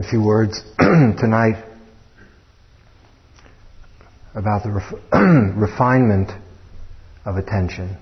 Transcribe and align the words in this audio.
A 0.00 0.02
few 0.02 0.22
words 0.22 0.62
tonight 0.78 1.62
about 4.34 4.62
the 4.62 4.70
ref- 4.70 4.94
refinement 5.56 6.30
of 7.26 7.36
attention. 7.36 7.98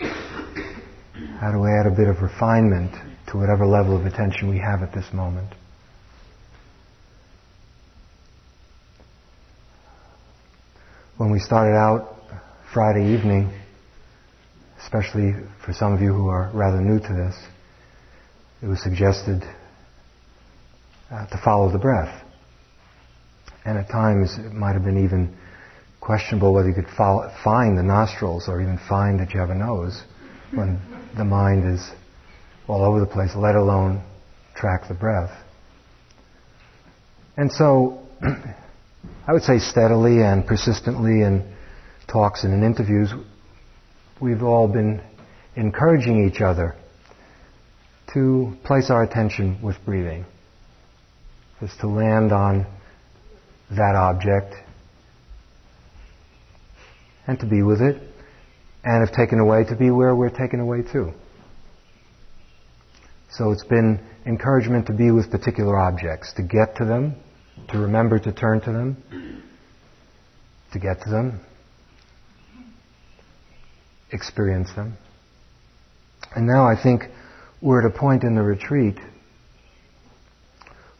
How 0.00 1.52
do 1.52 1.60
we 1.60 1.68
add 1.68 1.86
a 1.86 1.94
bit 1.94 2.08
of 2.08 2.22
refinement 2.22 2.92
to 3.28 3.36
whatever 3.36 3.66
level 3.66 3.94
of 3.94 4.06
attention 4.06 4.48
we 4.48 4.58
have 4.60 4.82
at 4.82 4.94
this 4.94 5.04
moment? 5.12 5.52
When 11.18 11.30
we 11.30 11.38
started 11.38 11.76
out 11.76 12.16
Friday 12.72 13.12
evening, 13.12 13.52
especially 14.82 15.34
for 15.66 15.74
some 15.74 15.92
of 15.92 16.00
you 16.00 16.14
who 16.14 16.28
are 16.28 16.50
rather 16.54 16.80
new 16.80 16.98
to 16.98 17.12
this, 17.12 17.36
it 18.62 18.66
was 18.68 18.82
suggested 18.82 19.44
uh, 21.10 21.26
to 21.26 21.40
follow 21.44 21.70
the 21.70 21.78
breath. 21.78 22.22
And 23.64 23.78
at 23.78 23.88
times 23.88 24.36
it 24.38 24.52
might 24.52 24.72
have 24.72 24.84
been 24.84 25.04
even 25.04 25.36
questionable 26.00 26.54
whether 26.54 26.68
you 26.68 26.74
could 26.74 26.88
follow, 26.96 27.32
find 27.42 27.76
the 27.76 27.82
nostrils 27.82 28.48
or 28.48 28.60
even 28.60 28.78
find 28.88 29.18
that 29.20 29.32
you 29.32 29.40
have 29.40 29.50
a 29.50 29.54
nose 29.54 30.02
when 30.52 30.80
the 31.16 31.24
mind 31.24 31.74
is 31.74 31.90
all 32.68 32.84
over 32.84 33.00
the 33.00 33.06
place, 33.06 33.30
let 33.34 33.56
alone 33.56 34.02
track 34.54 34.88
the 34.88 34.94
breath. 34.94 35.30
And 37.36 37.50
so, 37.50 38.02
I 39.26 39.32
would 39.32 39.42
say 39.42 39.58
steadily 39.58 40.22
and 40.22 40.46
persistently 40.46 41.22
in 41.22 41.52
talks 42.08 42.44
and 42.44 42.54
in 42.54 42.62
interviews, 42.62 43.12
we've 44.20 44.42
all 44.42 44.68
been 44.68 45.02
encouraging 45.56 46.28
each 46.28 46.40
other 46.40 46.76
to 48.14 48.56
place 48.64 48.90
our 48.90 49.02
attention 49.02 49.60
with 49.62 49.76
breathing 49.84 50.24
is 51.62 51.70
to 51.80 51.88
land 51.88 52.32
on 52.32 52.66
that 53.70 53.94
object 53.96 54.54
and 57.26 57.38
to 57.40 57.46
be 57.46 57.62
with 57.62 57.80
it, 57.80 58.00
and 58.84 59.08
if 59.08 59.14
taken 59.14 59.40
away, 59.40 59.64
to 59.64 59.74
be 59.74 59.90
where 59.90 60.14
we're 60.14 60.30
taken 60.30 60.60
away 60.60 60.82
to. 60.92 61.12
So 63.30 63.50
it's 63.50 63.64
been 63.64 64.00
encouragement 64.24 64.86
to 64.86 64.92
be 64.92 65.10
with 65.10 65.30
particular 65.30 65.76
objects, 65.76 66.32
to 66.34 66.42
get 66.42 66.76
to 66.76 66.84
them, 66.84 67.16
to 67.70 67.78
remember 67.78 68.18
to 68.18 68.32
turn 68.32 68.60
to 68.62 68.72
them, 68.72 69.42
to 70.72 70.78
get 70.78 71.02
to 71.02 71.10
them, 71.10 71.40
experience 74.12 74.72
them. 74.74 74.96
And 76.34 76.46
now 76.46 76.66
I 76.66 76.80
think 76.80 77.02
we're 77.60 77.86
at 77.86 77.92
a 77.92 77.98
point 77.98 78.22
in 78.22 78.34
the 78.34 78.42
retreat 78.42 78.98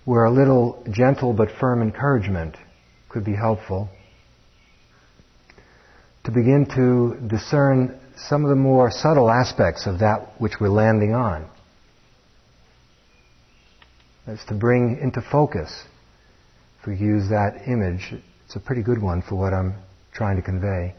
where 0.07 0.25
a 0.25 0.31
little 0.31 0.83
gentle 0.91 1.35
but 1.35 1.49
firm 1.61 1.83
encouragement 1.83 2.57
could 3.11 3.25
be 3.25 3.35
helpful 3.35 3.91
to 6.25 6.31
begin 6.31 6.65
to 6.75 7.17
discern 7.29 8.01
some 8.17 8.45
of 8.45 8.49
the 8.49 8.57
more 8.57 8.91
subtle 8.91 9.29
aspects 9.31 9.87
of 9.87 9.99
that 9.99 10.33
which 10.39 10.55
we're 10.61 10.69
landing 10.69 11.13
on. 11.13 11.49
That's 14.27 14.45
to 14.47 14.55
bring 14.55 14.99
into 15.03 15.21
focus. 15.21 15.71
If 16.81 16.87
we 16.87 16.97
use 16.97 17.29
that 17.31 17.63
image, 17.67 18.15
it's 18.45 18.57
a 18.57 18.61
pretty 18.61 18.83
good 18.83 19.03
one 19.03 19.23
for 19.23 19.35
what 19.35 19.53
I'm 19.53 19.75
trying 20.13 20.37
to 20.37 20.43
convey. 20.43 20.95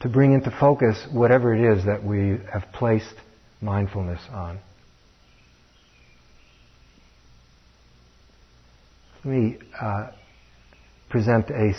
To 0.00 0.08
bring 0.08 0.32
into 0.32 0.50
focus 0.50 1.06
whatever 1.12 1.54
it 1.54 1.78
is 1.78 1.84
that 1.84 2.02
we 2.02 2.38
have 2.52 2.64
placed 2.72 3.14
mindfulness 3.60 4.20
on. 4.32 4.58
Let 9.22 9.34
me 9.34 9.58
uh, 9.78 10.12
present 11.10 11.50
a, 11.50 11.74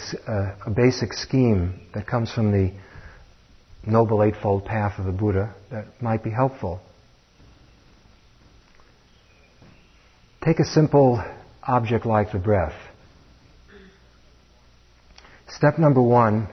a, 0.67 0.69
basic 0.69 1.11
scheme 1.13 1.87
that 1.95 2.05
comes 2.05 2.31
from 2.31 2.51
the 2.51 2.71
Noble 3.83 4.21
Eightfold 4.21 4.65
Path 4.65 4.99
of 4.99 5.05
the 5.05 5.11
Buddha 5.11 5.55
that 5.71 5.85
might 5.99 6.23
be 6.23 6.29
helpful. 6.29 6.79
Take 10.45 10.59
a 10.59 10.65
simple 10.65 11.23
object 11.63 12.05
like 12.05 12.31
the 12.31 12.37
breath. 12.37 12.75
Step 15.49 15.79
number 15.79 16.01
one, 16.01 16.47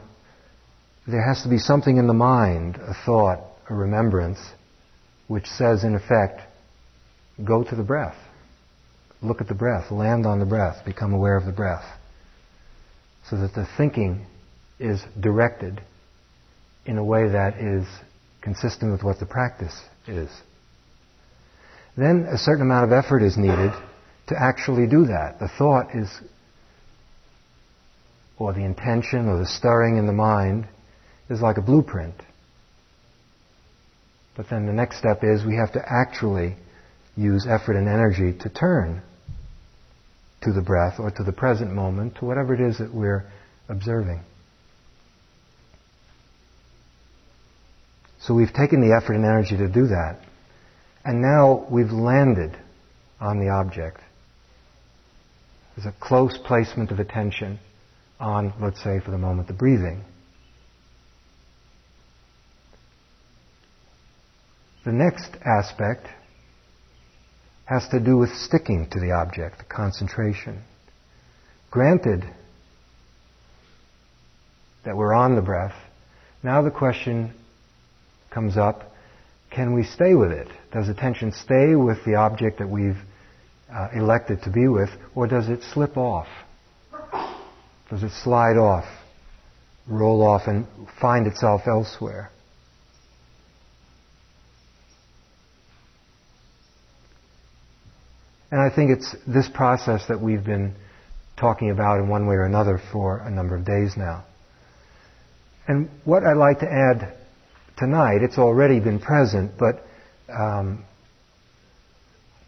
there 1.06 1.22
has 1.22 1.43
to 1.43 1.50
be 1.50 1.59
something 1.59 1.98
in 1.98 2.06
the 2.06 2.15
mind, 2.15 2.77
a 2.77 2.94
thought, 3.04 3.41
a 3.69 3.75
remembrance, 3.75 4.38
which 5.27 5.47
says, 5.48 5.84
in 5.84 5.94
effect, 5.94 6.41
go 7.44 7.62
to 7.62 7.77
the 7.77 7.82
breath. 7.82 8.16
Look 9.21 9.41
at 9.41 9.49
the 9.49 9.55
breath, 9.55 9.91
land 9.91 10.27
on 10.27 10.39
the 10.39 10.47
breath, 10.47 10.84
become 10.84 11.12
aware 11.12 11.37
of 11.37 11.45
the 11.45 11.53
breath. 11.53 11.84
So 13.29 13.37
that 13.37 13.55
the 13.55 13.67
thinking 13.77 14.27
is 14.79 15.01
directed 15.19 15.81
in 16.87 16.99
a 16.99 17.05
way 17.05 17.28
that 17.28 17.59
is 17.59 17.87
consistent 18.41 18.93
with 18.93 19.03
what 19.03 19.19
the 19.19 19.27
practice 19.27 19.77
is. 20.07 20.31
Then 21.97 22.28
a 22.31 22.39
certain 22.39 22.62
amount 22.62 22.84
of 22.84 22.93
effort 22.93 23.23
is 23.23 23.37
needed 23.37 23.73
to 24.28 24.41
actually 24.41 24.87
do 24.87 25.07
that. 25.07 25.41
The 25.41 25.49
thought 25.49 25.95
is, 25.95 26.09
or 28.39 28.53
the 28.53 28.65
intention 28.65 29.28
or 29.28 29.39
the 29.39 29.47
stirring 29.47 29.97
in 29.97 30.07
the 30.07 30.12
mind 30.12 30.69
is 31.28 31.41
like 31.41 31.57
a 31.57 31.62
blueprint. 31.62 32.15
But 34.37 34.49
then 34.49 34.67
the 34.67 34.73
next 34.73 34.99
step 34.99 35.25
is 35.25 35.45
we 35.45 35.57
have 35.57 35.73
to 35.73 35.83
actually 35.84 36.55
use 37.17 37.47
effort 37.49 37.75
and 37.75 37.89
energy 37.89 38.33
to 38.43 38.49
turn 38.49 39.03
to 40.43 40.53
the 40.53 40.62
breath 40.62 40.99
or 40.99 41.10
to 41.10 41.22
the 41.25 41.32
present 41.32 41.72
moment, 41.72 42.16
to 42.16 42.25
whatever 42.25 42.54
it 42.54 42.60
is 42.60 42.78
that 42.78 42.94
we're 42.94 43.31
observing. 43.69 44.22
So 48.21 48.34
we've 48.34 48.53
taken 48.53 48.81
the 48.81 48.94
effort 48.94 49.15
and 49.15 49.25
energy 49.25 49.56
to 49.56 49.69
do 49.69 49.88
that. 49.88 50.19
And 51.04 51.22
now 51.22 51.66
we've 51.71 51.91
landed 51.91 52.56
on 53.21 53.38
the 53.38 53.48
object. 53.48 54.00
There's 55.75 55.87
a 55.87 55.94
close 56.00 56.37
placement 56.37 56.91
of 56.91 56.98
attention 56.98 57.59
on, 58.21 58.53
let's 58.60 58.82
say, 58.82 59.00
for 59.00 59.10
the 59.10 59.19
moment, 59.19 59.48
the 59.48 59.54
breathing. 59.54 60.04
The 64.84 64.93
next 64.93 65.31
aspect 65.44 66.09
has 67.69 67.87
to 67.89 68.01
do 68.01 68.17
with 68.17 68.31
sticking 68.31 68.89
to 68.91 68.99
the 68.99 69.12
object, 69.12 69.59
the 69.59 69.65
concentration. 69.65 70.62
Granted 71.71 72.25
that 74.87 74.97
we're 74.97 75.12
on 75.12 75.37
the 75.37 75.43
breath, 75.43 75.75
now 76.43 76.62
the 76.62 76.71
question 76.71 77.34
comes 78.31 78.57
up, 78.57 78.91
can 79.51 79.75
we 79.75 79.84
stay 79.84 80.15
with 80.15 80.31
it? 80.31 80.49
Does 80.73 80.89
attention 80.89 81.33
stay 81.33 81.75
with 81.75 81.99
the 82.07 82.15
object 82.15 82.59
that 82.59 82.69
we've 82.71 82.97
uh, 83.71 83.89
elected 83.95 84.43
to 84.45 84.51
be 84.51 84.67
with, 84.67 84.89
or 85.15 85.27
does 85.27 85.51
it 85.51 85.61
slip 85.75 85.99
off? 85.99 86.28
Does 87.91 88.03
it 88.03 88.12
slide 88.23 88.57
off, 88.57 88.87
roll 89.87 90.27
off, 90.27 90.43
and 90.47 90.67
find 91.01 91.27
itself 91.27 91.62
elsewhere? 91.67 92.31
And 98.50 98.60
I 98.60 98.75
think 98.75 98.91
it's 98.91 99.14
this 99.26 99.48
process 99.53 100.06
that 100.09 100.20
we've 100.20 100.44
been 100.44 100.75
talking 101.38 101.70
about 101.70 101.98
in 101.98 102.09
one 102.09 102.26
way 102.26 102.34
or 102.36 102.44
another 102.44 102.81
for 102.92 103.19
a 103.19 103.31
number 103.31 103.54
of 103.56 103.64
days 103.64 103.94
now. 103.97 104.25
And 105.66 105.91
what 106.04 106.25
I'd 106.25 106.36
like 106.36 106.60
to 106.60 106.66
add 106.66 107.14
tonight, 107.76 108.22
it's 108.22 108.38
already 108.38 108.81
been 108.81 109.00
present, 109.00 109.53
but 109.59 109.84
um, 110.28 110.84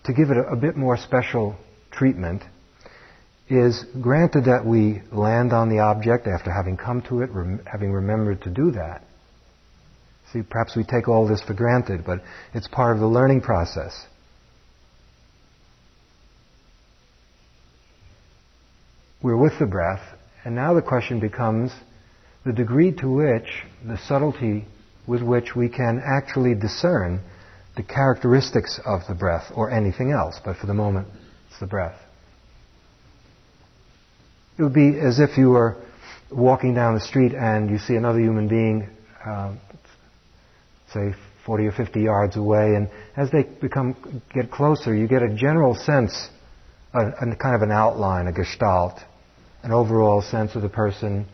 to 0.05 0.12
give 0.14 0.31
it 0.31 0.37
a, 0.38 0.52
a 0.52 0.56
bit 0.56 0.76
more 0.76 0.97
special 0.97 1.56
treatment, 1.91 2.43
is 3.50 3.85
granted 4.00 4.44
that 4.44 4.64
we 4.64 5.03
land 5.12 5.53
on 5.53 5.69
the 5.69 5.81
object 5.81 6.26
after 6.26 6.50
having 6.53 6.76
come 6.76 7.03
to 7.03 7.20
it, 7.23 7.31
rem- 7.31 7.61
having 7.67 7.93
remembered 7.93 8.41
to 8.43 8.50
do 8.50 8.70
that. 8.70 9.03
See, 10.32 10.43
perhaps 10.43 10.76
we 10.76 10.85
take 10.85 11.08
all 11.08 11.26
this 11.26 11.43
for 11.43 11.55
granted, 11.55 12.05
but 12.06 12.20
it's 12.55 12.69
part 12.69 12.94
of 12.94 13.00
the 13.00 13.08
learning 13.08 13.41
process. 13.41 14.06
We're 19.22 19.37
with 19.37 19.58
the 19.58 19.67
breath, 19.67 20.02
and 20.44 20.55
now 20.55 20.75
the 20.75 20.82
question 20.82 21.20
becomes 21.20 21.72
the 22.44 22.52
degree 22.52 22.93
to 22.93 23.11
which, 23.11 23.64
the 23.87 23.99
subtlety 24.06 24.64
with 25.06 25.22
which 25.22 25.55
we 25.55 25.69
can 25.69 26.02
actually 26.05 26.55
discern 26.55 27.20
the 27.76 27.82
characteristics 27.82 28.81
of 28.84 29.00
the 29.08 29.14
breath 29.14 29.52
or 29.55 29.70
anything 29.70 30.11
else, 30.11 30.40
but 30.44 30.56
for 30.56 30.67
the 30.67 30.75
moment, 30.75 31.06
it's 31.49 31.61
the 31.61 31.67
breath. 31.67 31.99
It 34.58 34.62
would 34.62 34.75
be 34.75 34.99
as 34.99 35.20
if 35.20 35.37
you 35.37 35.50
were 35.50 35.76
walking 36.31 36.75
down 36.75 36.94
the 36.94 37.00
street 37.00 37.32
and 37.34 37.70
you 37.70 37.78
see 37.78 37.96
another 37.96 38.20
human 38.20 38.49
being, 38.49 38.88
uh, 39.25 39.55
say 40.93 41.14
40 41.44 41.67
or 41.67 41.72
50 41.72 42.00
yards 42.00 42.37
away, 42.37 42.75
and 42.75 42.88
as 43.17 43.31
they 43.31 43.43
become 43.43 44.22
get 44.34 44.50
closer, 44.50 44.94
you 44.94 45.08
get 45.08 45.22
a 45.22 45.34
general 45.34 45.75
sense, 45.75 46.28
a, 46.94 47.08
a 47.08 47.37
kind 47.37 47.55
of 47.55 47.62
an 47.62 47.70
outline, 47.70 48.26
a 48.26 48.32
gestalt, 48.32 48.99
an 49.62 49.73
overall 49.73 50.23
sense 50.23 50.55
of 50.55 50.62
the 50.62 50.69
person, 50.69 51.27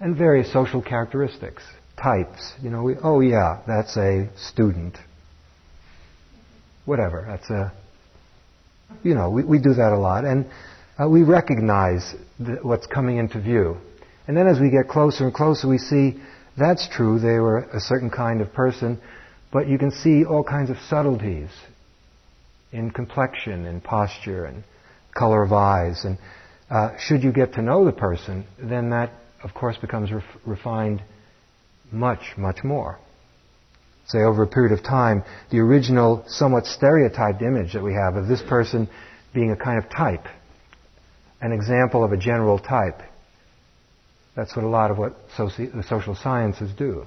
and 0.00 0.16
various 0.16 0.52
social 0.52 0.82
characteristics, 0.82 1.62
types. 2.00 2.52
You 2.62 2.70
know, 2.70 2.82
we, 2.82 2.94
oh 3.02 3.20
yeah, 3.20 3.62
that's 3.66 3.96
a 3.96 4.28
student. 4.36 4.96
Whatever, 6.84 7.24
that's 7.26 7.50
a, 7.50 7.72
you 9.02 9.14
know, 9.14 9.30
we, 9.30 9.44
we 9.44 9.58
do 9.58 9.74
that 9.74 9.92
a 9.92 9.98
lot, 9.98 10.24
and 10.24 10.46
uh, 10.98 11.08
we 11.08 11.22
recognize 11.22 12.14
what's 12.62 12.86
coming 12.86 13.18
into 13.18 13.40
view. 13.40 13.76
And 14.26 14.36
then 14.36 14.46
as 14.46 14.60
we 14.60 14.70
get 14.70 14.88
closer 14.88 15.24
and 15.24 15.34
closer, 15.34 15.68
we 15.68 15.78
see 15.78 16.20
that's 16.58 16.88
true, 16.88 17.18
they 17.18 17.38
were 17.38 17.58
a 17.58 17.80
certain 17.80 18.10
kind 18.10 18.40
of 18.40 18.52
person, 18.52 19.00
but 19.52 19.68
you 19.68 19.78
can 19.78 19.90
see 19.90 20.24
all 20.24 20.42
kinds 20.42 20.70
of 20.70 20.76
subtleties 20.88 21.50
in 22.72 22.90
complexion, 22.90 23.64
in 23.64 23.80
posture, 23.80 24.44
and 24.44 24.64
color 25.16 25.42
of 25.42 25.52
eyes. 25.52 26.04
And 26.04 26.18
uh, 26.70 26.90
should 26.98 27.22
you 27.22 27.32
get 27.32 27.54
to 27.54 27.62
know 27.62 27.84
the 27.84 27.92
person, 27.92 28.46
then 28.58 28.90
that, 28.90 29.12
of 29.42 29.54
course, 29.54 29.76
becomes 29.76 30.12
ref- 30.12 30.24
refined 30.44 31.02
much, 31.90 32.34
much 32.36 32.62
more. 32.62 32.98
Say, 34.06 34.18
over 34.18 34.42
a 34.42 34.46
period 34.46 34.78
of 34.78 34.84
time, 34.84 35.22
the 35.50 35.58
original, 35.58 36.24
somewhat 36.28 36.66
stereotyped 36.66 37.42
image 37.42 37.74
that 37.74 37.82
we 37.82 37.92
have 37.92 38.16
of 38.16 38.26
this 38.26 38.42
person 38.42 38.88
being 39.34 39.50
a 39.50 39.56
kind 39.56 39.82
of 39.82 39.90
type, 39.90 40.24
an 41.40 41.52
example 41.52 42.04
of 42.04 42.12
a 42.12 42.16
general 42.16 42.58
type, 42.58 43.00
that's 44.34 44.54
what 44.54 44.64
a 44.64 44.68
lot 44.68 44.90
of 44.90 44.98
what 44.98 45.14
soci- 45.36 45.74
the 45.74 45.82
social 45.82 46.14
sciences 46.14 46.70
do. 46.76 47.06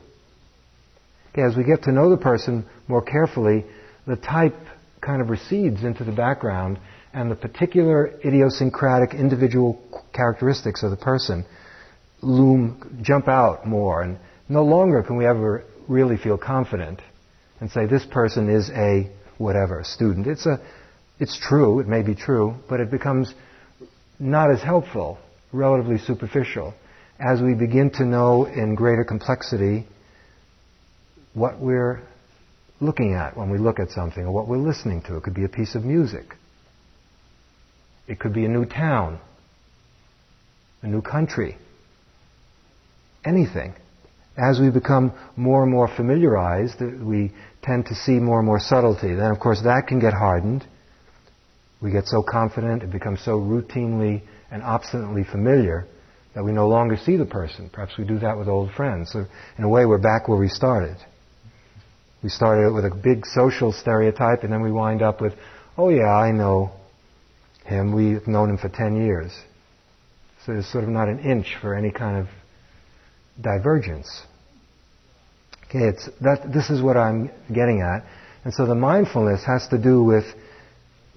Okay, 1.31 1.43
as 1.43 1.55
we 1.55 1.63
get 1.63 1.83
to 1.83 1.91
know 1.91 2.09
the 2.09 2.17
person 2.17 2.65
more 2.87 3.01
carefully, 3.01 3.65
the 4.05 4.17
type 4.17 4.55
kind 4.99 5.21
of 5.21 5.29
recedes 5.29 5.83
into 5.83 6.03
the 6.03 6.11
background 6.11 6.77
and 7.13 7.29
the 7.29 7.35
particular 7.35 8.07
idiosyncratic 8.25 9.13
individual 9.13 9.81
characteristics 10.13 10.83
of 10.83 10.91
the 10.91 10.97
person 10.97 11.45
loom, 12.21 12.99
jump 13.01 13.27
out 13.27 13.65
more. 13.65 14.01
And 14.01 14.17
no 14.47 14.63
longer 14.63 15.03
can 15.03 15.17
we 15.17 15.25
ever 15.25 15.63
really 15.87 16.17
feel 16.17 16.37
confident 16.37 17.01
and 17.59 17.69
say 17.71 17.85
this 17.85 18.05
person 18.05 18.49
is 18.49 18.69
a 18.71 19.11
whatever 19.37 19.83
student. 19.83 20.27
It's 20.27 20.45
a, 20.45 20.59
it's 21.19 21.39
true, 21.39 21.79
it 21.79 21.87
may 21.87 22.01
be 22.01 22.15
true, 22.15 22.55
but 22.69 22.79
it 22.79 22.91
becomes 22.91 23.33
not 24.19 24.51
as 24.51 24.61
helpful, 24.61 25.17
relatively 25.51 25.97
superficial 25.97 26.73
as 27.19 27.41
we 27.41 27.53
begin 27.53 27.91
to 27.91 28.05
know 28.05 28.45
in 28.45 28.75
greater 28.75 29.03
complexity 29.03 29.87
what 31.33 31.59
we're 31.59 32.01
looking 32.79 33.13
at 33.13 33.37
when 33.37 33.49
we 33.51 33.57
look 33.57 33.79
at 33.79 33.89
something 33.91 34.23
or 34.23 34.31
what 34.31 34.47
we're 34.47 34.57
listening 34.57 35.01
to. 35.03 35.17
It 35.17 35.23
could 35.23 35.35
be 35.35 35.43
a 35.43 35.49
piece 35.49 35.75
of 35.75 35.83
music. 35.83 36.35
It 38.07 38.19
could 38.19 38.33
be 38.33 38.45
a 38.45 38.49
new 38.49 38.65
town, 38.65 39.19
a 40.81 40.87
new 40.87 41.01
country, 41.01 41.57
anything. 43.25 43.73
As 44.37 44.59
we 44.59 44.69
become 44.69 45.13
more 45.35 45.63
and 45.63 45.71
more 45.71 45.87
familiarized, 45.87 46.81
uh, 46.81 46.87
we 47.03 47.31
tend 47.61 47.85
to 47.87 47.95
see 47.95 48.13
more 48.13 48.39
and 48.39 48.45
more 48.45 48.59
subtlety. 48.59 49.13
Then, 49.13 49.31
of 49.31 49.39
course, 49.39 49.61
that 49.63 49.87
can 49.87 49.99
get 49.99 50.13
hardened. 50.13 50.65
We 51.81 51.91
get 51.91 52.07
so 52.07 52.23
confident, 52.23 52.83
it 52.83 52.91
becomes 52.91 53.21
so 53.23 53.39
routinely 53.39 54.21
and 54.49 54.63
obstinately 54.63 55.23
familiar 55.23 55.85
that 56.33 56.43
we 56.43 56.51
no 56.53 56.67
longer 56.67 56.97
see 56.97 57.17
the 57.17 57.25
person. 57.25 57.69
Perhaps 57.71 57.97
we 57.97 58.05
do 58.05 58.19
that 58.19 58.37
with 58.37 58.47
old 58.47 58.71
friends. 58.71 59.11
So 59.11 59.25
in 59.57 59.63
a 59.63 59.69
way, 59.69 59.85
we're 59.85 59.97
back 59.97 60.27
where 60.27 60.37
we 60.37 60.47
started. 60.47 60.95
We 62.23 62.29
started 62.29 62.73
with 62.73 62.85
a 62.85 62.95
big 62.95 63.25
social 63.25 63.73
stereotype, 63.73 64.43
and 64.43 64.53
then 64.53 64.61
we 64.61 64.71
wind 64.71 65.01
up 65.01 65.21
with, 65.21 65.33
oh 65.77 65.89
yeah, 65.89 66.13
I 66.13 66.31
know 66.31 66.71
him. 67.65 67.93
We've 67.93 68.25
known 68.27 68.49
him 68.49 68.57
for 68.57 68.69
10 68.69 68.95
years. 68.95 69.31
So 70.45 70.53
there's 70.53 70.71
sort 70.71 70.83
of 70.83 70.89
not 70.89 71.07
an 71.07 71.19
inch 71.19 71.55
for 71.61 71.75
any 71.75 71.91
kind 71.91 72.17
of 72.17 72.27
divergence. 73.39 74.09
Okay, 75.69 75.85
it's 75.85 76.09
that, 76.21 76.51
this 76.51 76.69
is 76.69 76.81
what 76.81 76.97
I'm 76.97 77.31
getting 77.47 77.81
at. 77.81 78.05
And 78.43 78.53
so 78.53 78.65
the 78.65 78.75
mindfulness 78.75 79.43
has 79.45 79.67
to 79.69 79.77
do 79.77 80.03
with, 80.03 80.25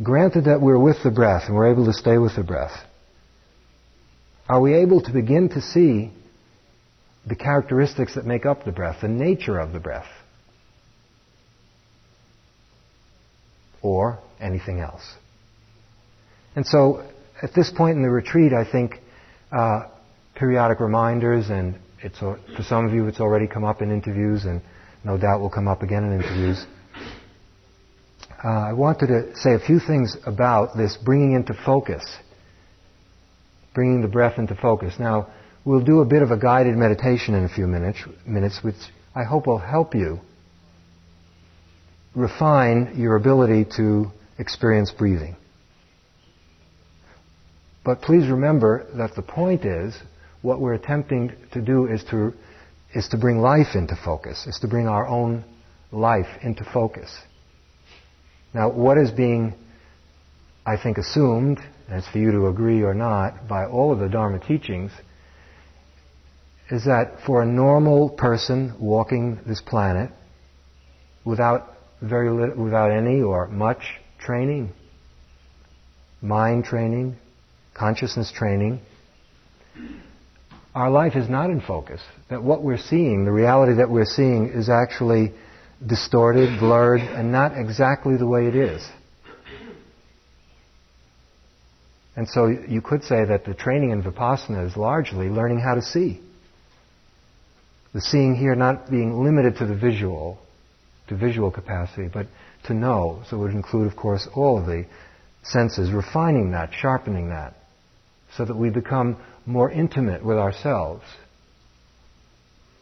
granted 0.02 0.44
that 0.44 0.60
we're 0.60 0.78
with 0.78 1.02
the 1.02 1.10
breath 1.10 1.44
and 1.46 1.56
we're 1.56 1.72
able 1.72 1.86
to 1.86 1.92
stay 1.92 2.18
with 2.18 2.36
the 2.36 2.44
breath, 2.44 2.76
are 4.48 4.60
we 4.60 4.74
able 4.74 5.00
to 5.00 5.12
begin 5.12 5.48
to 5.50 5.62
see 5.62 6.12
the 7.26 7.34
characteristics 7.34 8.14
that 8.14 8.26
make 8.26 8.44
up 8.44 8.64
the 8.64 8.72
breath, 8.72 9.00
the 9.00 9.08
nature 9.08 9.58
of 9.58 9.72
the 9.72 9.80
breath? 9.80 10.06
Or 13.80 14.18
anything 14.38 14.80
else? 14.80 15.02
And 16.56 16.66
so, 16.66 17.04
at 17.42 17.54
this 17.54 17.70
point 17.70 17.96
in 17.96 18.02
the 18.02 18.10
retreat, 18.10 18.52
I 18.52 18.70
think 18.70 19.00
uh, 19.50 19.88
periodic 20.34 20.80
reminders, 20.80 21.50
and 21.50 21.76
it's 22.00 22.18
for 22.18 22.38
some 22.62 22.86
of 22.86 22.92
you, 22.92 23.06
it's 23.08 23.20
already 23.20 23.46
come 23.46 23.64
up 23.64 23.82
in 23.82 23.90
interviews, 23.90 24.44
and 24.44 24.62
no 25.04 25.18
doubt 25.18 25.40
will 25.40 25.50
come 25.50 25.68
up 25.68 25.82
again 25.82 26.04
in 26.04 26.20
interviews. 26.20 26.64
Uh, 28.44 28.48
I 28.48 28.72
wanted 28.72 29.06
to 29.08 29.36
say 29.36 29.54
a 29.54 29.58
few 29.58 29.80
things 29.80 30.16
about 30.26 30.76
this 30.76 30.96
bringing 30.96 31.32
into 31.32 31.54
focus 31.64 32.04
bringing 33.74 34.00
the 34.00 34.08
breath 34.08 34.38
into 34.38 34.54
focus. 34.54 34.94
Now, 34.98 35.26
we'll 35.64 35.84
do 35.84 36.00
a 36.00 36.04
bit 36.04 36.22
of 36.22 36.30
a 36.30 36.38
guided 36.38 36.76
meditation 36.76 37.34
in 37.34 37.44
a 37.44 37.48
few 37.48 37.66
minutes, 37.66 37.98
minutes 38.24 38.60
which 38.62 38.76
I 39.14 39.24
hope 39.24 39.46
will 39.46 39.58
help 39.58 39.94
you 39.94 40.20
refine 42.14 42.94
your 42.96 43.16
ability 43.16 43.66
to 43.76 44.06
experience 44.38 44.92
breathing. 44.92 45.36
But 47.84 48.02
please 48.02 48.28
remember 48.28 48.86
that 48.94 49.14
the 49.14 49.22
point 49.22 49.64
is, 49.64 49.94
what 50.42 50.60
we're 50.60 50.74
attempting 50.74 51.32
to 51.52 51.60
do 51.60 51.86
is 51.86 52.02
to, 52.10 52.32
is 52.94 53.08
to 53.08 53.18
bring 53.18 53.38
life 53.38 53.74
into 53.74 53.96
focus, 53.96 54.46
is 54.46 54.58
to 54.60 54.68
bring 54.68 54.88
our 54.88 55.06
own 55.06 55.44
life 55.92 56.28
into 56.42 56.64
focus. 56.64 57.14
Now, 58.52 58.70
what 58.70 58.98
is 58.98 59.10
being, 59.10 59.54
I 60.64 60.76
think, 60.76 60.98
assumed 60.98 61.60
and 61.88 61.98
it's 61.98 62.08
for 62.08 62.18
you 62.18 62.32
to 62.32 62.46
agree 62.46 62.82
or 62.82 62.94
not, 62.94 63.46
by 63.46 63.66
all 63.66 63.92
of 63.92 63.98
the 63.98 64.08
Dharma 64.08 64.38
teachings, 64.38 64.90
is 66.70 66.86
that 66.86 67.20
for 67.26 67.42
a 67.42 67.46
normal 67.46 68.08
person 68.08 68.74
walking 68.80 69.38
this 69.46 69.60
planet, 69.60 70.10
without 71.24 71.74
very 72.00 72.30
little, 72.30 72.64
without 72.64 72.90
any 72.90 73.20
or 73.20 73.48
much 73.48 73.82
training, 74.18 74.72
mind 76.22 76.64
training, 76.64 77.16
consciousness 77.74 78.32
training, 78.32 78.80
our 80.74 80.90
life 80.90 81.14
is 81.14 81.28
not 81.28 81.50
in 81.50 81.60
focus. 81.60 82.00
That 82.30 82.42
what 82.42 82.62
we're 82.62 82.78
seeing, 82.78 83.24
the 83.24 83.32
reality 83.32 83.74
that 83.74 83.90
we're 83.90 84.04
seeing, 84.04 84.48
is 84.48 84.68
actually 84.68 85.32
distorted, 85.84 86.58
blurred, 86.58 87.00
and 87.00 87.30
not 87.30 87.56
exactly 87.56 88.16
the 88.16 88.26
way 88.26 88.46
it 88.46 88.56
is. 88.56 88.82
And 92.16 92.28
so 92.28 92.46
you 92.46 92.80
could 92.80 93.02
say 93.02 93.24
that 93.24 93.44
the 93.44 93.54
training 93.54 93.90
in 93.90 94.02
Vipassana 94.02 94.66
is 94.66 94.76
largely 94.76 95.28
learning 95.28 95.60
how 95.60 95.74
to 95.74 95.82
see. 95.82 96.20
The 97.92 98.00
seeing 98.00 98.36
here 98.36 98.54
not 98.54 98.90
being 98.90 99.22
limited 99.22 99.56
to 99.58 99.66
the 99.66 99.74
visual, 99.74 100.38
to 101.08 101.16
visual 101.16 101.50
capacity, 101.50 102.08
but 102.12 102.26
to 102.64 102.74
know. 102.74 103.22
So 103.28 103.36
it 103.36 103.40
would 103.40 103.52
include, 103.52 103.90
of 103.90 103.96
course, 103.96 104.28
all 104.34 104.58
of 104.58 104.66
the 104.66 104.86
senses, 105.42 105.90
refining 105.90 106.52
that, 106.52 106.70
sharpening 106.72 107.28
that, 107.28 107.54
so 108.36 108.44
that 108.44 108.56
we 108.56 108.70
become 108.70 109.16
more 109.46 109.70
intimate 109.70 110.24
with 110.24 110.36
ourselves. 110.36 111.04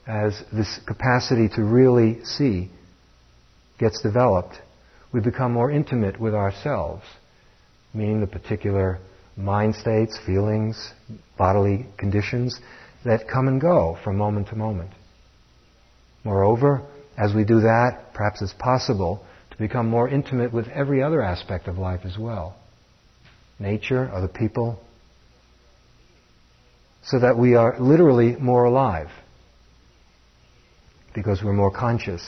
As 0.07 0.43
this 0.53 0.81
capacity 0.87 1.49
to 1.55 1.63
really 1.63 2.25
see 2.25 2.71
gets 3.79 4.03
developed, 4.03 4.57
we 5.13 5.21
become 5.21 5.53
more 5.53 5.71
intimate 5.71 6.21
with 6.21 6.35
ourselves, 6.35 7.05
meaning 7.95 8.21
the 8.21 8.27
particular 8.27 8.99
mind 9.37 9.75
states, 9.75 10.19
feelings, 10.27 10.93
bodily 11.39 11.87
conditions 11.99 12.59
that 13.05 13.29
come 13.29 13.49
and 13.49 13.61
go 13.61 13.99
from 14.03 14.17
moment 14.17 14.49
to 14.49 14.57
moment. 14.57 14.91
Moreover, 16.25 16.83
as 17.19 17.35
we 17.35 17.45
do 17.45 17.61
that, 17.61 18.15
perhaps 18.15 18.41
it's 18.43 18.55
possible 18.55 19.25
to 19.51 19.59
become 19.59 19.89
more 19.89 20.09
intimate 20.09 20.53
with 20.53 20.69
every 20.69 21.03
other 21.03 21.23
aspect 21.23 21.69
of 21.69 21.79
life 21.79 22.01
as 22.05 22.17
well 22.19 22.57
nature, 23.59 24.11
other 24.13 24.29
people, 24.29 24.81
so 27.05 27.19
that 27.19 27.37
we 27.37 27.55
are 27.55 27.77
literally 27.81 28.37
more 28.37 28.65
alive 28.65 29.09
because 31.15 31.43
we're 31.43 31.53
more 31.53 31.71
conscious. 31.71 32.23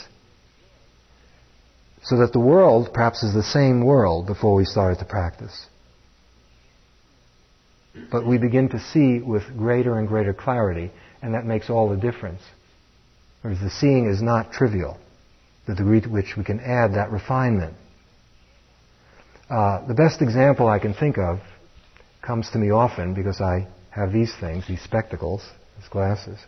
So 2.03 2.19
that 2.19 2.33
the 2.33 2.41
world 2.41 2.91
perhaps 2.93 3.23
is 3.23 3.33
the 3.33 3.43
same 3.43 3.85
world 3.85 4.27
before 4.27 4.55
we 4.55 4.65
started 4.65 4.99
to 4.99 5.05
practice. 5.05 5.67
But 8.11 8.27
we 8.27 8.39
begin 8.39 8.69
to 8.71 8.81
see 8.81 9.21
with 9.21 9.57
greater 9.57 9.99
and 9.99 10.09
greater 10.09 10.35
clarity, 10.35 10.91
and 11.23 11.35
that 11.35 11.47
makes 11.47 11.71
all 11.71 11.89
the 11.89 11.97
difference. 11.97 12.43
Whereas 13.43 13.61
the 13.61 13.71
seeing 13.71 14.07
is 14.09 14.21
not 14.21 14.53
trivial. 14.53 14.99
the 15.67 15.75
degree 15.75 16.01
to 16.01 16.09
which 16.09 16.37
we 16.37 16.45
can 16.45 16.61
add 16.61 16.95
that 16.95 17.11
refinement. 17.11 17.75
Uh, 19.49 19.87
the 19.87 19.95
best 19.95 20.21
example 20.21 20.69
I 20.69 20.79
can 20.79 20.93
think 20.93 21.17
of 21.17 21.41
comes 22.21 22.51
to 22.51 22.59
me 22.59 22.71
often 22.71 23.15
because 23.15 23.41
I 23.41 23.67
have 23.95 24.13
these 24.13 24.35
things, 24.41 24.67
these 24.67 24.83
spectacles, 24.83 25.43
these 25.79 25.89
glasses. 25.89 26.39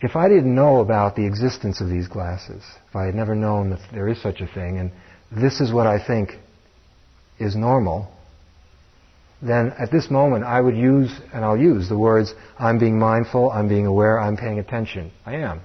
If 0.00 0.16
I 0.16 0.28
didn't 0.28 0.52
know 0.52 0.80
about 0.80 1.14
the 1.14 1.24
existence 1.24 1.80
of 1.80 1.88
these 1.88 2.08
glasses, 2.08 2.64
if 2.88 2.96
I 2.96 3.04
had 3.04 3.14
never 3.14 3.36
known 3.36 3.70
that 3.70 3.78
there 3.92 4.08
is 4.08 4.20
such 4.20 4.40
a 4.40 4.48
thing, 4.48 4.78
and 4.78 4.90
this 5.30 5.60
is 5.60 5.72
what 5.72 5.86
I 5.86 6.04
think 6.04 6.32
is 7.38 7.54
normal, 7.54 8.12
then 9.40 9.72
at 9.78 9.92
this 9.92 10.10
moment 10.10 10.44
I 10.44 10.60
would 10.60 10.76
use, 10.76 11.12
and 11.32 11.44
I'll 11.44 11.56
use 11.56 11.88
the 11.88 11.98
words, 11.98 12.34
I'm 12.58 12.80
being 12.80 12.98
mindful, 12.98 13.52
I'm 13.52 13.68
being 13.68 13.86
aware, 13.86 14.18
I'm 14.18 14.36
paying 14.36 14.58
attention. 14.58 15.12
I 15.24 15.36
am. 15.36 15.60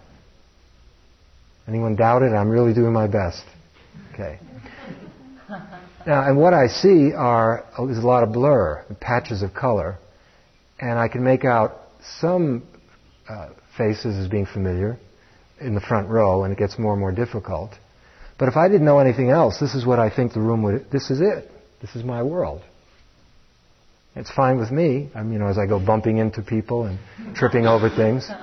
Anyone 1.68 1.96
doubt 1.96 2.22
it? 2.22 2.34
I'm 2.34 2.50
really 2.50 2.76
doing 2.76 2.94
my 2.94 3.08
best. 3.08 3.44
Okay. 4.14 4.40
Now, 6.08 6.26
and 6.26 6.38
what 6.38 6.54
I 6.54 6.68
see 6.68 7.12
are, 7.14 7.66
is 7.90 7.98
a 7.98 8.08
lot 8.08 8.24
of 8.24 8.32
blur, 8.32 8.86
patches 9.02 9.42
of 9.42 9.54
color, 9.54 9.98
and 10.80 10.98
I 10.98 11.10
can 11.10 11.22
make 11.22 11.44
out 11.44 11.82
some 12.22 12.64
uh, 13.28 13.50
faces 13.78 14.16
as 14.16 14.30
being 14.30 14.46
familiar 14.46 14.98
in 15.60 15.76
the 15.76 15.82
front 15.82 16.08
row, 16.08 16.46
and 16.46 16.54
it 16.54 16.58
gets 16.58 16.80
more 16.80 16.94
and 16.94 17.02
more 17.02 17.12
difficult. 17.12 17.72
But 18.40 18.48
if 18.48 18.56
I 18.56 18.70
didn't 18.70 18.86
know 18.86 19.00
anything 19.00 19.32
else, 19.32 19.60
this 19.60 19.76
is 19.76 19.86
what 19.86 20.00
I 20.00 20.10
think 20.10 20.32
the 20.32 20.40
room 20.40 20.64
would, 20.64 20.90
this 20.92 21.12
is 21.12 21.20
it. 21.20 21.52
This 21.82 21.94
is 21.94 22.06
my 22.06 22.24
world. 22.24 22.62
It's 24.16 24.32
fine 24.32 24.58
with 24.58 24.72
me. 24.72 25.10
I'm, 25.14 25.34
you 25.34 25.40
know, 25.40 25.48
as 25.48 25.58
I 25.58 25.66
go 25.66 25.78
bumping 25.78 26.20
into 26.20 26.42
people 26.42 26.86
and 26.86 27.00
tripping 27.36 27.68
over 27.68 27.90
things. 27.90 28.30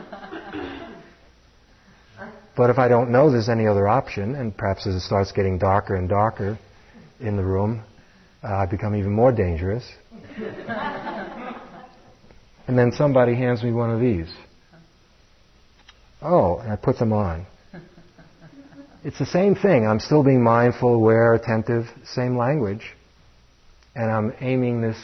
But 2.57 2.71
if 2.71 2.79
I 2.79 2.87
don't 2.87 3.11
know 3.11 3.33
there's 3.33 3.49
any 3.49 3.67
other 3.67 3.89
option, 3.89 4.37
and 4.37 4.57
perhaps 4.57 4.87
as 4.87 4.95
it 4.95 5.01
starts 5.01 5.33
getting 5.33 5.59
darker 5.59 5.97
and 5.97 6.09
darker 6.09 6.57
in 7.25 7.37
the 7.37 7.45
room, 7.45 7.83
uh, 8.43 8.55
I 8.55 8.67
become 8.67 8.95
even 8.95 9.13
more 9.13 9.33
dangerous. 9.33 9.85
and 12.67 12.79
then 12.79 12.93
somebody 12.93 13.35
hands 13.35 13.63
me 13.63 13.73
one 13.73 13.91
of 13.91 14.01
these. 14.01 14.33
Oh, 16.23 16.59
and 16.59 16.73
I 16.73 16.77
put 16.77 16.99
them 16.99 17.13
on. 17.13 17.47
It's 19.05 19.19
the 19.19 19.27
same 19.27 19.55
thing. 19.55 19.87
I'm 19.87 20.01
still 20.01 20.25
being 20.25 20.43
mindful, 20.43 20.95
aware, 20.95 21.35
attentive, 21.35 21.87
same 22.05 22.39
language. 22.39 22.95
And 23.95 24.11
I'm 24.11 24.33
aiming 24.41 24.81
this 24.81 24.97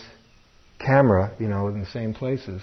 camera, 0.78 1.32
you 1.38 1.48
know, 1.48 1.68
in 1.68 1.80
the 1.80 1.86
same 1.86 2.14
places. 2.14 2.62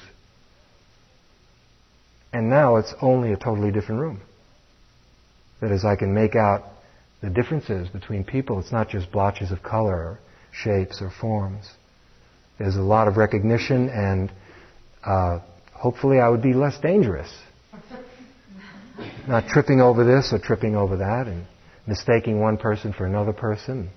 And 2.34 2.50
now 2.50 2.78
it's 2.78 2.94
only 3.02 3.34
a 3.34 3.38
totally 3.38 3.72
different 3.72 4.02
room. 4.02 4.22
That 5.62 5.72
is, 5.72 5.86
I 5.86 5.96
can 5.96 6.14
make 6.14 6.36
out 6.36 6.64
the 7.22 7.30
differences 7.30 7.90
between 7.90 8.24
people. 8.24 8.60
It's 8.60 8.72
not 8.72 8.90
just 8.90 9.12
blotches 9.12 9.52
of 9.52 9.64
color 9.64 9.96
or 9.96 10.20
shapes 10.52 11.02
or 11.02 11.10
forms. 11.10 11.70
There's 12.60 12.76
a 12.76 12.82
lot 12.82 13.08
of 13.08 13.18
recognition, 13.18 13.90
and 13.90 14.32
uh, 15.04 15.40
hopefully 15.74 16.20
I 16.20 16.30
would 16.30 16.42
be 16.42 16.54
less 16.54 16.80
dangerous. 16.80 17.32
not 19.28 19.48
tripping 19.48 19.82
over 19.82 20.04
this 20.04 20.32
or 20.34 20.40
tripping 20.40 20.76
over 20.76 20.98
that, 20.98 21.28
and 21.28 21.46
mistaking 21.86 22.40
one 22.40 22.58
person 22.58 22.94
for 22.94 23.06
another 23.06 23.34
person. 23.34 23.90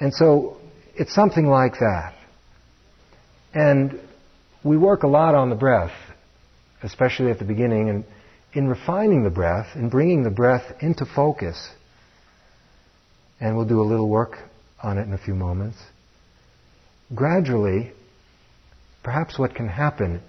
And 0.00 0.12
so 0.12 0.56
it's 0.96 1.14
something 1.14 1.46
like 1.46 1.74
that. 1.74 2.14
And 3.52 4.00
we 4.64 4.76
work 4.76 5.02
a 5.02 5.06
lot 5.06 5.34
on 5.34 5.50
the 5.50 5.56
breath, 5.56 5.92
especially 6.82 7.30
at 7.30 7.38
the 7.38 7.44
beginning, 7.44 7.88
and 7.88 8.04
in 8.54 8.68
refining 8.68 9.24
the 9.24 9.30
breath, 9.30 9.74
in 9.74 9.88
bringing 9.88 10.22
the 10.22 10.30
breath 10.30 10.62
into 10.80 11.04
focus, 11.04 11.70
and 13.40 13.56
we'll 13.56 13.66
do 13.66 13.80
a 13.80 13.84
little 13.84 14.08
work 14.08 14.38
on 14.82 14.96
it 14.96 15.02
in 15.02 15.12
a 15.12 15.18
few 15.18 15.34
moments, 15.34 15.76
gradually, 17.14 17.92
perhaps 19.02 19.38
what 19.38 19.54
can 19.54 19.68
happen 19.68 20.22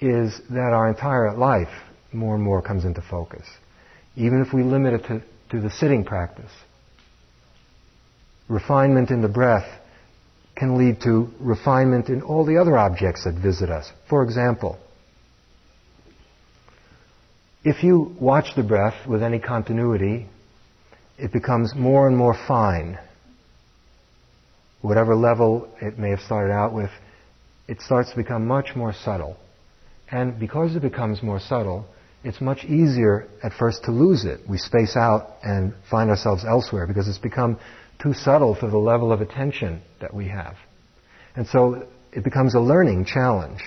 is 0.00 0.40
that 0.50 0.72
our 0.72 0.88
entire 0.88 1.32
life 1.36 1.68
more 2.12 2.34
and 2.34 2.42
more 2.42 2.60
comes 2.60 2.84
into 2.84 3.00
focus, 3.02 3.46
even 4.16 4.42
if 4.42 4.52
we 4.52 4.62
limit 4.62 4.94
it 4.94 5.06
to, 5.06 5.22
to 5.50 5.60
the 5.60 5.70
sitting 5.70 6.04
practice. 6.04 6.50
Refinement 8.48 9.10
in 9.10 9.22
the 9.22 9.28
breath 9.28 9.80
can 10.56 10.76
lead 10.76 11.00
to 11.02 11.28
refinement 11.40 12.08
in 12.08 12.22
all 12.22 12.44
the 12.44 12.58
other 12.58 12.76
objects 12.76 13.24
that 13.24 13.34
visit 13.34 13.70
us. 13.70 13.90
For 14.08 14.22
example, 14.22 14.78
if 17.64 17.82
you 17.82 18.14
watch 18.20 18.54
the 18.56 18.62
breath 18.62 19.06
with 19.08 19.22
any 19.22 19.38
continuity, 19.38 20.26
it 21.16 21.32
becomes 21.32 21.74
more 21.74 22.06
and 22.06 22.16
more 22.16 22.36
fine. 22.46 22.98
Whatever 24.82 25.16
level 25.16 25.68
it 25.80 25.98
may 25.98 26.10
have 26.10 26.20
started 26.20 26.52
out 26.52 26.74
with, 26.74 26.90
it 27.66 27.80
starts 27.80 28.10
to 28.10 28.16
become 28.16 28.46
much 28.46 28.76
more 28.76 28.92
subtle. 28.92 29.38
And 30.10 30.38
because 30.38 30.76
it 30.76 30.82
becomes 30.82 31.22
more 31.22 31.40
subtle, 31.40 31.86
it's 32.22 32.40
much 32.40 32.64
easier 32.64 33.26
at 33.42 33.52
first 33.54 33.84
to 33.84 33.92
lose 33.92 34.26
it. 34.26 34.40
We 34.46 34.58
space 34.58 34.94
out 34.94 35.36
and 35.42 35.72
find 35.90 36.10
ourselves 36.10 36.44
elsewhere 36.44 36.86
because 36.86 37.08
it's 37.08 37.18
become 37.18 37.58
too 38.02 38.12
subtle 38.12 38.54
for 38.54 38.68
the 38.68 38.76
level 38.76 39.10
of 39.10 39.22
attention 39.22 39.80
that 40.02 40.12
we 40.12 40.28
have. 40.28 40.56
And 41.34 41.46
so 41.46 41.86
it 42.12 42.24
becomes 42.24 42.54
a 42.54 42.60
learning 42.60 43.06
challenge. 43.06 43.60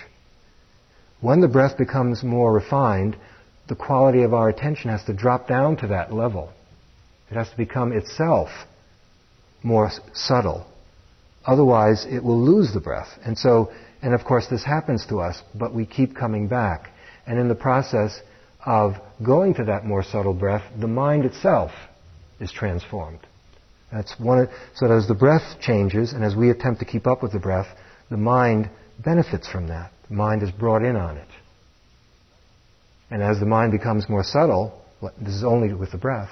When 1.20 1.42
the 1.42 1.48
breath 1.48 1.80
becomes 1.80 2.24
more 2.24 2.54
refined, 2.54 3.18
the 3.68 3.76
quality 3.76 4.24
of 4.24 4.34
our 4.34 4.50
attention 4.50 4.90
has 4.90 5.04
to 5.06 5.14
drop 5.14 5.48
down 5.48 5.78
to 5.78 5.88
that 5.88 6.14
level. 6.14 6.52
It 7.30 7.36
has 7.36 7.50
to 7.50 7.58
become 7.58 7.92
itself 7.92 8.50
more 9.64 9.92
subtle. 10.14 10.66
Otherwise, 11.46 12.06
it 12.10 12.24
will 12.24 12.42
lose 12.42 12.74
the 12.74 12.80
breath. 12.80 13.10
And 13.26 13.38
so, 13.38 13.72
and 14.02 14.14
of 14.14 14.24
course, 14.24 14.48
this 14.48 14.64
happens 14.64 15.06
to 15.08 15.20
us, 15.20 15.42
but 15.56 15.74
we 15.74 15.86
keep 15.86 16.16
coming 16.16 16.48
back. 16.48 16.90
And 17.26 17.40
in 17.40 17.48
the 17.48 17.56
process 17.56 18.20
of 18.66 18.94
going 19.26 19.54
to 19.56 19.66
that 19.66 19.86
more 19.86 20.04
subtle 20.04 20.34
breath, 20.34 20.64
the 20.80 20.88
mind 20.88 21.26
itself 21.26 21.72
is 22.40 22.52
transformed. 22.52 23.20
That's 23.92 24.14
one. 24.20 24.50
So 24.76 24.92
as 24.92 25.08
the 25.08 25.16
breath 25.16 25.60
changes, 25.62 26.14
and 26.14 26.24
as 26.24 26.36
we 26.36 26.50
attempt 26.50 26.80
to 26.80 26.86
keep 26.86 27.08
up 27.08 27.24
with 27.24 27.32
the 27.32 27.40
breath, 27.40 27.68
the 28.10 28.18
mind 28.18 28.70
benefits 29.04 29.48
from 29.48 29.68
that. 29.68 29.92
The 30.10 30.16
mind 30.16 30.44
is 30.44 30.52
brought 30.52 30.84
in 30.84 30.96
on 30.96 31.18
it. 31.18 31.28
And 33.10 33.22
as 33.24 33.40
the 33.40 33.46
mind 33.46 33.72
becomes 33.72 34.10
more 34.10 34.24
subtle, 34.24 34.82
this 35.22 35.34
is 35.34 35.44
only 35.44 35.74
with 35.74 35.92
the 35.92 35.98
breath, 35.98 36.32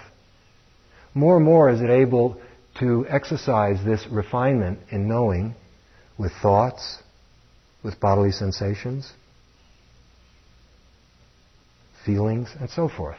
more 1.14 1.38
and 1.38 1.46
more 1.46 1.70
is 1.70 1.82
it 1.82 1.90
able 1.90 2.38
to 2.80 3.06
exercise 3.08 3.78
this 3.86 4.06
refinement 4.12 4.80
in 4.92 5.08
knowing 5.08 5.56
with 6.18 6.34
thoughts, 6.42 7.02
with 7.84 8.00
bodily 8.00 8.32
sensations, 8.32 9.14
feelings, 12.06 12.50
and 12.60 12.70
so 12.70 12.90
forth. 12.90 13.18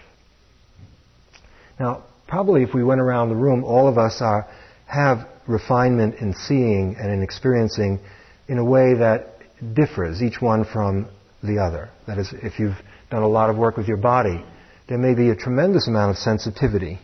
Now, 1.81 2.05
probably 2.29 2.63
if 2.63 2.75
we 2.75 2.85
went 2.85 3.01
around 3.01 3.31
the 3.31 3.37
room, 3.37 3.65
all 3.65 3.89
of 3.89 3.97
us 3.97 4.21
are, 4.21 4.47
have 4.87 5.27
refinement 5.47 6.17
in 6.17 6.35
seeing 6.35 6.97
and 6.97 7.11
in 7.11 7.23
experiencing 7.23 8.01
in 8.49 8.59
a 8.59 8.65
way 8.65 8.95
that 8.95 9.39
differs, 9.75 10.23
each 10.23 10.41
one 10.41 10.65
from 10.65 11.09
the 11.43 11.59
other. 11.59 11.89
That 12.07 12.19
is, 12.19 12.33
if 12.43 12.59
you've 12.59 12.77
done 13.11 13.23
a 13.23 13.29
lot 13.29 13.51
of 13.51 13.57
work 13.57 13.77
with 13.77 13.89
your 13.89 13.97
body, 13.97 14.45
there 14.89 14.99
may 14.99 15.15
be 15.15 15.31
a 15.31 15.37
tremendous 15.37 15.89
amount 15.89 16.11
of 16.11 16.17
sensitivity 16.17 16.99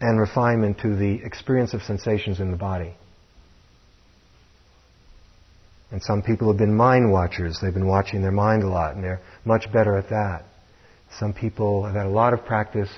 and 0.00 0.18
refinement 0.18 0.80
to 0.80 0.96
the 0.96 1.20
experience 1.24 1.74
of 1.74 1.82
sensations 1.82 2.40
in 2.40 2.50
the 2.50 2.56
body. 2.56 2.94
And 5.90 6.02
some 6.02 6.22
people 6.22 6.48
have 6.48 6.58
been 6.58 6.74
mind 6.74 7.12
watchers. 7.12 7.58
They've 7.60 7.72
been 7.72 7.86
watching 7.86 8.22
their 8.22 8.32
mind 8.32 8.62
a 8.62 8.68
lot, 8.68 8.94
and 8.94 9.04
they're 9.04 9.20
much 9.44 9.70
better 9.72 9.96
at 9.96 10.08
that. 10.08 10.44
Some 11.18 11.34
people 11.34 11.84
have 11.84 11.94
had 11.94 12.06
a 12.06 12.10
lot 12.10 12.32
of 12.32 12.44
practice 12.46 12.88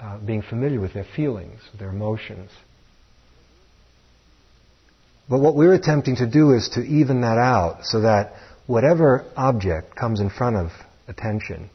uh, 0.00 0.18
being 0.18 0.42
familiar 0.42 0.80
with 0.80 0.94
their 0.94 1.06
feelings, 1.16 1.60
their 1.78 1.90
emotions. 1.90 2.50
But 5.28 5.40
what 5.40 5.54
we're 5.54 5.74
attempting 5.74 6.16
to 6.16 6.26
do 6.26 6.52
is 6.52 6.70
to 6.70 6.80
even 6.80 7.20
that 7.20 7.38
out 7.38 7.84
so 7.84 8.00
that 8.00 8.32
whatever 8.66 9.24
object 9.36 9.94
comes 9.94 10.20
in 10.20 10.30
front 10.30 10.56
of 10.56 10.70
attention, 11.08 11.70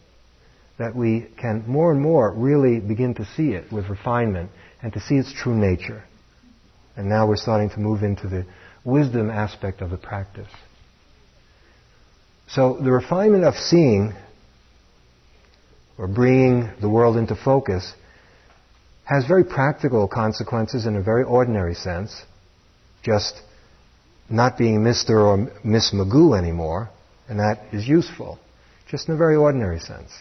that 0.78 0.96
we 0.96 1.28
can 1.40 1.64
more 1.68 1.92
and 1.92 2.02
more 2.02 2.34
really 2.34 2.80
begin 2.80 3.14
to 3.16 3.26
see 3.36 3.50
it 3.50 3.72
with 3.72 3.90
refinement 3.90 4.50
and 4.82 4.94
to 4.94 5.00
see 5.00 5.16
its 5.16 5.34
true 5.34 5.56
nature. 5.56 6.04
And 6.96 7.10
now 7.10 7.28
we're 7.28 7.38
starting 7.38 7.70
to 7.72 7.80
move 7.80 8.04
into 8.04 8.28
the 8.28 8.46
wisdom 8.84 9.30
aspect 9.30 9.82
of 9.82 9.90
the 9.90 9.98
practice. 9.98 10.50
So 12.48 12.78
the 12.82 12.92
refinement 12.92 13.44
of 13.44 13.56
seeing 13.56 14.14
or 15.98 16.08
bringing 16.08 16.72
the 16.82 16.90
world 16.90 17.18
into 17.18 17.36
focus 17.36 17.94
has 19.04 19.26
very 19.26 19.44
practical 19.44 20.08
consequences 20.08 20.86
in 20.86 20.96
a 20.96 21.02
very 21.02 21.24
ordinary 21.24 21.76
sense. 21.76 22.22
Just 23.04 23.42
not 24.30 24.58
being 24.58 24.80
Mr. 24.80 25.26
or 25.26 25.52
Miss 25.64 25.92
Magoo 25.94 26.38
anymore, 26.38 26.90
and 27.28 27.40
that 27.40 27.74
is 27.74 27.88
useful, 27.88 28.40
just 28.90 29.08
in 29.08 29.14
a 29.14 29.18
very 29.18 29.36
ordinary 29.36 29.80
sense. 29.80 30.12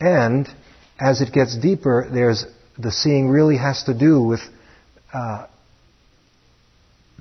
And 0.00 0.48
as 0.98 1.20
it 1.20 1.32
gets 1.32 1.56
deeper, 1.56 2.08
there's 2.12 2.44
the 2.78 2.90
seeing 2.90 3.28
really 3.28 3.56
has 3.56 3.84
to 3.84 3.94
do 3.94 4.20
with 4.20 4.40
uh, 5.12 5.46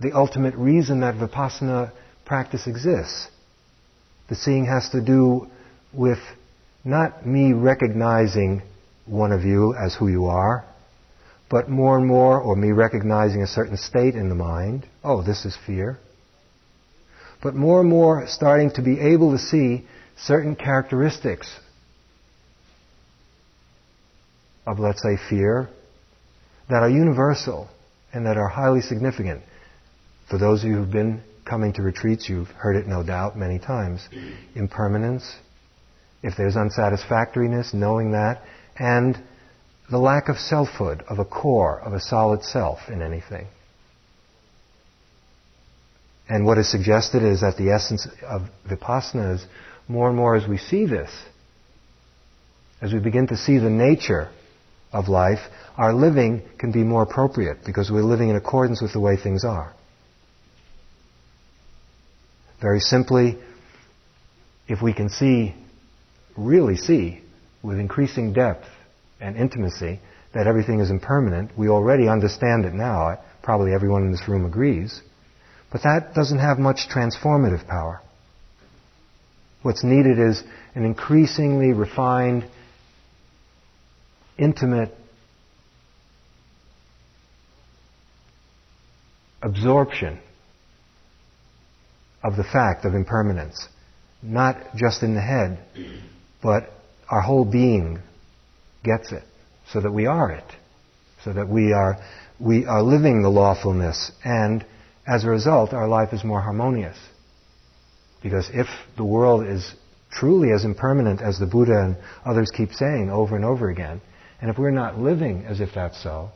the 0.01 0.13
ultimate 0.13 0.55
reason 0.55 1.01
that 1.01 1.15
vipassana 1.15 1.91
practice 2.25 2.67
exists. 2.67 3.27
The 4.29 4.35
seeing 4.35 4.65
has 4.65 4.89
to 4.89 5.01
do 5.01 5.47
with 5.93 6.19
not 6.83 7.25
me 7.25 7.53
recognizing 7.53 8.63
one 9.05 9.31
of 9.31 9.43
you 9.43 9.75
as 9.75 9.93
who 9.93 10.07
you 10.07 10.25
are, 10.25 10.65
but 11.49 11.69
more 11.69 11.97
and 11.97 12.07
more, 12.07 12.39
or 12.41 12.55
me 12.55 12.71
recognizing 12.71 13.43
a 13.43 13.47
certain 13.47 13.77
state 13.77 14.15
in 14.15 14.29
the 14.29 14.35
mind. 14.35 14.87
Oh, 15.03 15.21
this 15.21 15.45
is 15.45 15.55
fear. 15.67 15.99
But 17.43 17.55
more 17.55 17.81
and 17.81 17.89
more 17.89 18.25
starting 18.27 18.71
to 18.71 18.81
be 18.81 18.99
able 18.99 19.33
to 19.33 19.37
see 19.37 19.85
certain 20.17 20.55
characteristics 20.55 21.53
of, 24.65 24.79
let's 24.79 25.03
say, 25.03 25.17
fear 25.29 25.67
that 26.69 26.81
are 26.81 26.89
universal 26.89 27.67
and 28.13 28.25
that 28.25 28.37
are 28.37 28.47
highly 28.47 28.79
significant. 28.79 29.41
For 30.29 30.37
those 30.37 30.63
of 30.63 30.69
you 30.69 30.77
who've 30.77 30.91
been 30.91 31.21
coming 31.43 31.73
to 31.73 31.81
retreats, 31.81 32.29
you've 32.29 32.47
heard 32.47 32.77
it 32.77 32.87
no 32.87 33.03
doubt 33.03 33.37
many 33.37 33.59
times. 33.59 34.07
Impermanence, 34.55 35.35
if 36.21 36.37
there's 36.37 36.55
unsatisfactoriness, 36.55 37.73
knowing 37.73 38.13
that, 38.13 38.41
and 38.77 39.21
the 39.91 39.97
lack 39.97 40.29
of 40.29 40.37
selfhood, 40.37 41.03
of 41.09 41.19
a 41.19 41.25
core, 41.25 41.81
of 41.81 41.91
a 41.91 41.99
solid 41.99 42.43
self 42.43 42.79
in 42.87 43.01
anything. 43.01 43.47
And 46.29 46.45
what 46.45 46.57
is 46.57 46.69
suggested 46.69 47.23
is 47.23 47.41
that 47.41 47.57
the 47.57 47.71
essence 47.71 48.07
of 48.23 48.43
vipassana 48.69 49.35
is 49.35 49.45
more 49.87 50.07
and 50.07 50.15
more 50.15 50.35
as 50.35 50.47
we 50.47 50.57
see 50.57 50.85
this, 50.85 51.11
as 52.81 52.93
we 52.93 52.99
begin 52.99 53.27
to 53.27 53.37
see 53.37 53.57
the 53.57 53.69
nature 53.69 54.29
of 54.91 55.07
life, 55.07 55.39
our 55.77 55.93
living 55.93 56.43
can 56.57 56.71
be 56.71 56.83
more 56.83 57.01
appropriate 57.03 57.59
because 57.65 57.91
we're 57.91 58.03
living 58.03 58.29
in 58.29 58.35
accordance 58.35 58.81
with 58.81 58.93
the 58.93 58.99
way 58.99 59.17
things 59.17 59.43
are. 59.43 59.73
Very 62.61 62.79
simply, 62.79 63.37
if 64.67 64.81
we 64.81 64.93
can 64.93 65.09
see, 65.09 65.53
really 66.37 66.77
see, 66.77 67.21
with 67.61 67.79
increasing 67.79 68.33
depth 68.33 68.65
and 69.19 69.35
intimacy, 69.35 69.99
that 70.33 70.47
everything 70.47 70.79
is 70.79 70.89
impermanent, 70.89 71.51
we 71.57 71.69
already 71.69 72.07
understand 72.07 72.65
it 72.65 72.73
now. 72.73 73.19
Probably 73.41 73.73
everyone 73.73 74.03
in 74.03 74.11
this 74.11 74.27
room 74.27 74.45
agrees. 74.45 75.01
But 75.73 75.81
that 75.81 76.13
doesn't 76.13 76.37
have 76.37 76.59
much 76.59 76.87
transformative 76.95 77.67
power. 77.67 77.99
What's 79.63 79.83
needed 79.83 80.19
is 80.19 80.43
an 80.75 80.85
increasingly 80.85 81.73
refined, 81.73 82.45
intimate 84.37 84.93
absorption 89.41 90.19
of 92.23 92.35
the 92.35 92.43
fact 92.43 92.85
of 92.85 92.93
impermanence, 92.93 93.67
not 94.21 94.75
just 94.75 95.01
in 95.01 95.15
the 95.15 95.21
head, 95.21 95.57
but 96.41 96.69
our 97.09 97.21
whole 97.21 97.45
being 97.45 97.99
gets 98.83 99.11
it, 99.11 99.23
so 99.71 99.81
that 99.81 99.91
we 99.91 100.05
are 100.05 100.31
it, 100.31 100.45
so 101.23 101.33
that 101.33 101.49
we 101.49 101.73
are 101.73 101.97
we 102.39 102.65
are 102.65 102.83
living 102.83 103.23
the 103.23 103.29
lawfulness, 103.29 104.11
and 104.23 104.63
as 105.05 105.23
a 105.23 105.29
result, 105.29 105.73
our 105.73 105.87
life 105.87 106.13
is 106.13 106.23
more 106.23 106.41
harmonious. 106.41 106.97
Because 108.21 108.49
if 108.53 108.67
the 108.95 109.03
world 109.03 109.45
is 109.45 109.73
truly 110.09 110.51
as 110.51 110.63
impermanent 110.63 111.21
as 111.21 111.39
the 111.39 111.45
Buddha 111.45 111.77
and 111.77 111.97
others 112.25 112.51
keep 112.55 112.71
saying 112.71 113.09
over 113.09 113.35
and 113.35 113.43
over 113.43 113.69
again, 113.69 114.01
and 114.39 114.49
if 114.49 114.57
we're 114.57 114.71
not 114.71 114.99
living 114.99 115.45
as 115.45 115.59
if 115.59 115.69
that's 115.75 116.01
so, 116.01 116.29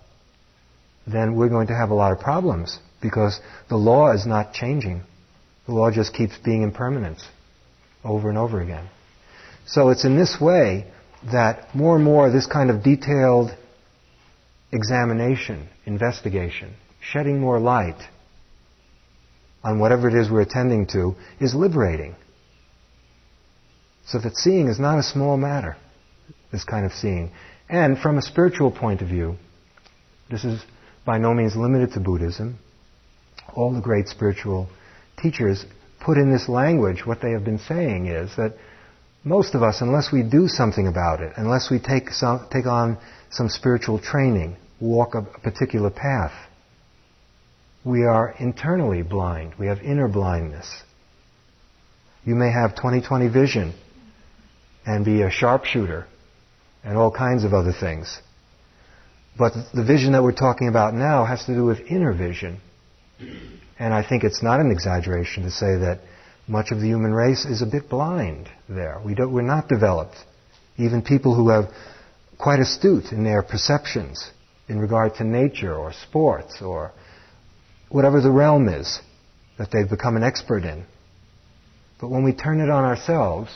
then 1.06 1.36
we're 1.36 1.50
going 1.50 1.68
to 1.68 1.76
have 1.76 1.90
a 1.90 1.94
lot 1.94 2.12
of 2.12 2.20
problems 2.20 2.80
because 3.02 3.40
the 3.70 3.78
law 3.78 4.12
is 4.12 4.26
not 4.26 4.54
changing. 4.54 5.02
The 5.66 5.74
law 5.74 5.92
just 5.92 6.14
keeps 6.14 6.38
being 6.44 6.64
impermanent 6.64 7.22
over 8.04 8.30
and 8.30 8.38
over 8.38 8.62
again. 8.62 8.90
So 9.66 9.90
it's 9.90 10.04
in 10.04 10.18
this 10.18 10.38
way 10.40 10.92
that 11.32 11.74
more 11.74 11.96
and 11.96 12.04
more 12.04 12.30
this 12.30 12.48
kind 12.48 12.70
of 12.70 12.84
detailed 12.84 13.52
examination, 14.72 15.70
investigation, 15.86 16.74
shedding 17.02 17.40
more 17.40 17.60
light 17.60 18.02
on 19.64 19.80
whatever 19.80 20.08
it 20.08 20.14
is 20.14 20.30
we're 20.30 20.42
attending 20.42 20.88
to 20.88 21.16
is 21.40 21.54
liberating. 21.54 22.16
So 24.08 24.20
that 24.20 24.38
seeing 24.38 24.68
is 24.68 24.80
not 24.80 25.00
a 25.00 25.04
small 25.04 25.36
matter, 25.38 25.76
this 26.52 26.64
kind 26.64 26.86
of 26.86 26.94
seeing. 26.94 27.32
And 27.70 27.98
from 27.98 28.18
a 28.18 28.22
spiritual 28.22 28.72
point 28.72 29.02
of 29.02 29.10
view, 29.10 29.36
this 30.30 30.46
is 30.46 30.62
by 31.06 31.18
no 31.18 31.34
means 31.34 31.56
limited 31.56 31.94
to 31.94 32.00
Buddhism. 32.00 32.60
All 33.54 33.74
the 33.74 33.82
great 33.82 34.08
spiritual 34.08 34.70
teachers 35.22 35.66
put 36.00 36.18
in 36.18 36.32
this 36.32 36.48
language, 36.48 37.06
what 37.06 37.22
they 37.22 37.32
have 37.32 37.44
been 37.44 37.60
saying 37.60 38.08
is 38.08 38.36
that 38.38 38.54
most 39.24 39.56
of 39.56 39.64
us, 39.64 39.82
unless 39.82 40.12
we 40.12 40.24
do 40.24 40.48
something 40.48 40.88
about 40.88 41.22
it, 41.22 41.34
unless 41.36 41.70
we 41.70 41.80
take, 41.80 42.10
some, 42.12 42.48
take 42.52 42.66
on 42.66 42.98
some 43.30 43.50
spiritual 43.50 44.00
training, 44.00 44.56
walk 44.80 45.16
a, 45.16 45.20
a 45.20 45.40
particular 45.40 45.90
path, 45.90 46.32
we 47.88 48.04
are 48.04 48.36
internally 48.38 49.02
blind. 49.02 49.54
We 49.58 49.68
have 49.68 49.80
inner 49.80 50.10
blindness. 50.10 50.70
You 52.26 52.36
may 52.36 52.52
have 52.52 52.76
20/20 52.76 53.32
vision 53.32 53.74
and 54.86 55.06
be 55.06 55.22
a 55.22 55.32
sharpshooter 55.32 56.06
and 56.84 56.98
all 56.98 57.12
kinds 57.12 57.46
of 57.46 57.54
other 57.54 57.72
things. 57.72 58.22
But 59.38 59.54
the 59.74 59.84
vision 59.84 60.12
that 60.12 60.24
we're 60.24 60.34
talking 60.34 60.68
about 60.68 60.94
now 60.94 61.24
has 61.24 61.46
to 61.46 61.54
do 61.54 61.64
with 61.64 61.80
inner 61.80 62.12
vision. 62.12 62.60
And 63.80 63.94
I 63.94 64.04
think 64.04 64.24
it's 64.24 64.44
not 64.44 64.60
an 64.60 64.70
exaggeration 64.72 65.44
to 65.44 65.52
say 65.52 65.78
that 65.78 66.02
much 66.48 66.72
of 66.72 66.82
the 66.82 66.88
human 66.88 67.14
race 67.14 67.46
is 67.46 67.62
a 67.62 67.66
bit 67.66 67.88
blind 67.90 68.50
there. 68.68 69.00
We 69.06 69.16
don't, 69.16 69.32
we're 69.32 69.42
not 69.44 69.70
developed. 69.70 70.18
Even 70.78 71.02
people 71.02 71.36
who 71.36 71.50
have 71.50 71.70
quite 72.38 72.60
astute 72.60 73.12
in 73.12 73.24
their 73.24 73.44
perceptions 73.44 74.32
in 74.68 74.80
regard 74.80 75.16
to 75.16 75.24
nature 75.24 75.74
or 75.74 75.94
sports 75.94 76.62
or 76.62 76.92
whatever 77.90 78.22
the 78.22 78.32
realm 78.32 78.68
is 78.68 79.00
that 79.58 79.70
they've 79.72 79.90
become 79.90 80.16
an 80.16 80.24
expert 80.24 80.64
in. 80.64 80.86
But 82.00 82.10
when 82.10 82.24
we 82.24 82.34
turn 82.34 82.60
it 82.60 82.70
on 82.70 82.84
ourselves, 82.84 83.52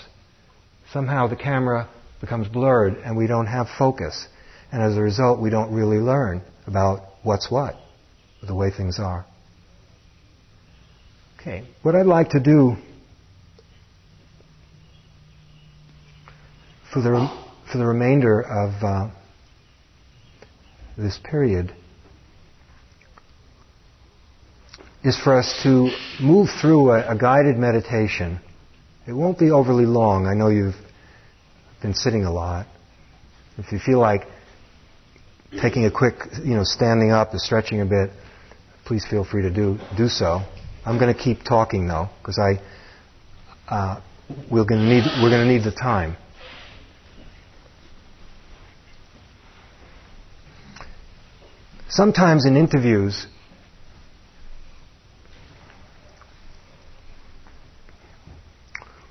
somehow 0.91 1.27
the 1.27 1.35
camera 1.35 1.89
becomes 2.19 2.47
blurred 2.47 2.95
and 2.97 3.15
we 3.17 3.27
don't 3.27 3.47
have 3.47 3.67
focus. 3.77 4.27
And 4.71 4.81
as 4.81 4.95
a 4.97 5.01
result, 5.01 5.39
we 5.39 5.49
don't 5.49 5.73
really 5.73 5.97
learn 5.97 6.41
about 6.65 7.01
what's 7.23 7.51
what, 7.51 7.75
the 8.45 8.55
way 8.55 8.71
things 8.71 8.99
are. 8.99 9.25
Okay, 11.39 11.63
what 11.81 11.95
I'd 11.95 12.05
like 12.05 12.29
to 12.29 12.39
do 12.39 12.75
for 16.93 17.01
the, 17.01 17.29
for 17.71 17.77
the 17.77 17.85
remainder 17.85 18.41
of 18.41 18.83
uh, 18.83 19.09
this 20.97 21.19
period 21.23 21.73
is 25.03 25.19
for 25.19 25.37
us 25.37 25.61
to 25.63 25.89
move 26.21 26.49
through 26.61 26.91
a, 26.91 27.13
a 27.13 27.17
guided 27.17 27.57
meditation. 27.57 28.39
It 29.07 29.13
won't 29.13 29.39
be 29.39 29.51
overly 29.51 29.85
long. 29.85 30.27
I 30.27 30.33
know 30.33 30.49
you've 30.49 30.75
been 31.81 31.93
sitting 31.93 32.23
a 32.23 32.31
lot. 32.31 32.67
If 33.57 33.71
you 33.71 33.79
feel 33.79 33.99
like 33.99 34.23
taking 35.59 35.85
a 35.85 35.91
quick, 35.91 36.15
you 36.43 36.53
know, 36.53 36.63
standing 36.63 37.11
up 37.11 37.31
and 37.31 37.41
stretching 37.41 37.81
a 37.81 37.85
bit, 37.85 38.11
please 38.85 39.05
feel 39.09 39.25
free 39.25 39.41
to 39.41 39.49
do, 39.49 39.77
do 39.97 40.07
so. 40.07 40.41
I'm 40.85 40.99
going 40.99 41.13
to 41.13 41.19
keep 41.19 41.43
talking 41.43 41.87
though, 41.87 42.09
because 42.19 42.39
I 42.39 42.61
uh, 43.67 44.01
we're 44.51 44.65
going 44.65 44.81
to 44.81 44.87
need 44.87 45.03
we're 45.21 45.29
going 45.29 45.47
to 45.47 45.51
need 45.51 45.63
the 45.63 45.71
time. 45.71 46.17
Sometimes 51.89 52.45
in 52.45 52.55
interviews, 52.55 53.27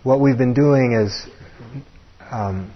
what 0.03 0.21
we've 0.21 0.39
been 0.39 0.55
doing 0.55 0.93
is, 0.93 1.27
um, 2.31 2.73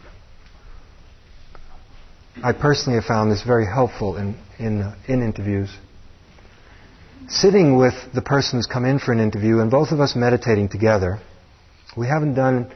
I 2.43 2.53
personally 2.53 2.99
have 2.99 3.07
found 3.07 3.31
this 3.31 3.43
very 3.43 3.67
helpful 3.67 4.17
in 4.17 4.37
in 4.59 4.93
in 5.07 5.23
interviews 5.23 5.71
sitting 7.29 7.77
with 7.77 7.95
the 8.15 8.23
person 8.23 8.59
who's 8.59 8.67
come 8.67 8.85
in 8.85 8.99
for 8.99 9.13
an 9.13 9.21
interview 9.21 9.61
and 9.61 9.71
both 9.71 9.91
of 9.93 10.01
us 10.01 10.15
meditating 10.15 10.69
together. 10.69 11.19
We 11.97 12.07
haven't 12.07 12.35
done 12.35 12.73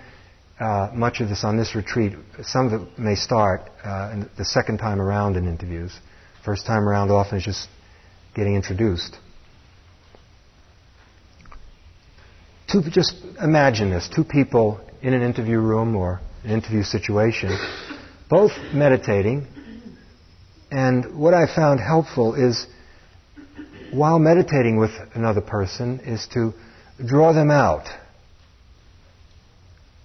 uh, 0.59 0.91
much 0.95 1.21
of 1.21 1.29
this 1.29 1.45
on 1.45 1.57
this 1.57 1.75
retreat. 1.75 2.15
Some 2.43 2.73
of 2.73 2.83
it 2.83 2.99
may 2.99 3.15
start 3.15 3.63
uh, 3.85 4.25
the 4.37 4.45
second 4.45 4.79
time 4.79 5.01
around 5.01 5.37
in 5.37 5.47
interviews. 5.47 5.93
First 6.45 6.67
time 6.67 6.89
around 6.89 7.11
often 7.11 7.39
is 7.39 7.45
just 7.45 7.69
getting 8.35 8.55
introduced. 8.55 9.17
Two, 12.71 12.83
just 12.91 13.15
imagine 13.43 13.89
this: 13.89 14.11
two 14.15 14.25
people 14.25 14.79
in 15.01 15.15
an 15.15 15.23
interview 15.23 15.59
room 15.59 15.97
or 15.97 16.21
an 16.45 16.51
interview 16.51 16.83
situation, 16.83 17.57
both 18.29 18.53
meditating. 18.75 19.47
And 20.71 21.19
what 21.19 21.33
I 21.33 21.47
found 21.47 21.81
helpful 21.81 22.35
is, 22.35 22.67
while 23.91 24.19
meditating 24.19 24.77
with 24.79 24.91
another 25.15 25.41
person, 25.41 26.01
is 26.01 26.29
to 26.35 26.53
draw 27.03 27.33
them 27.33 27.51
out 27.51 27.87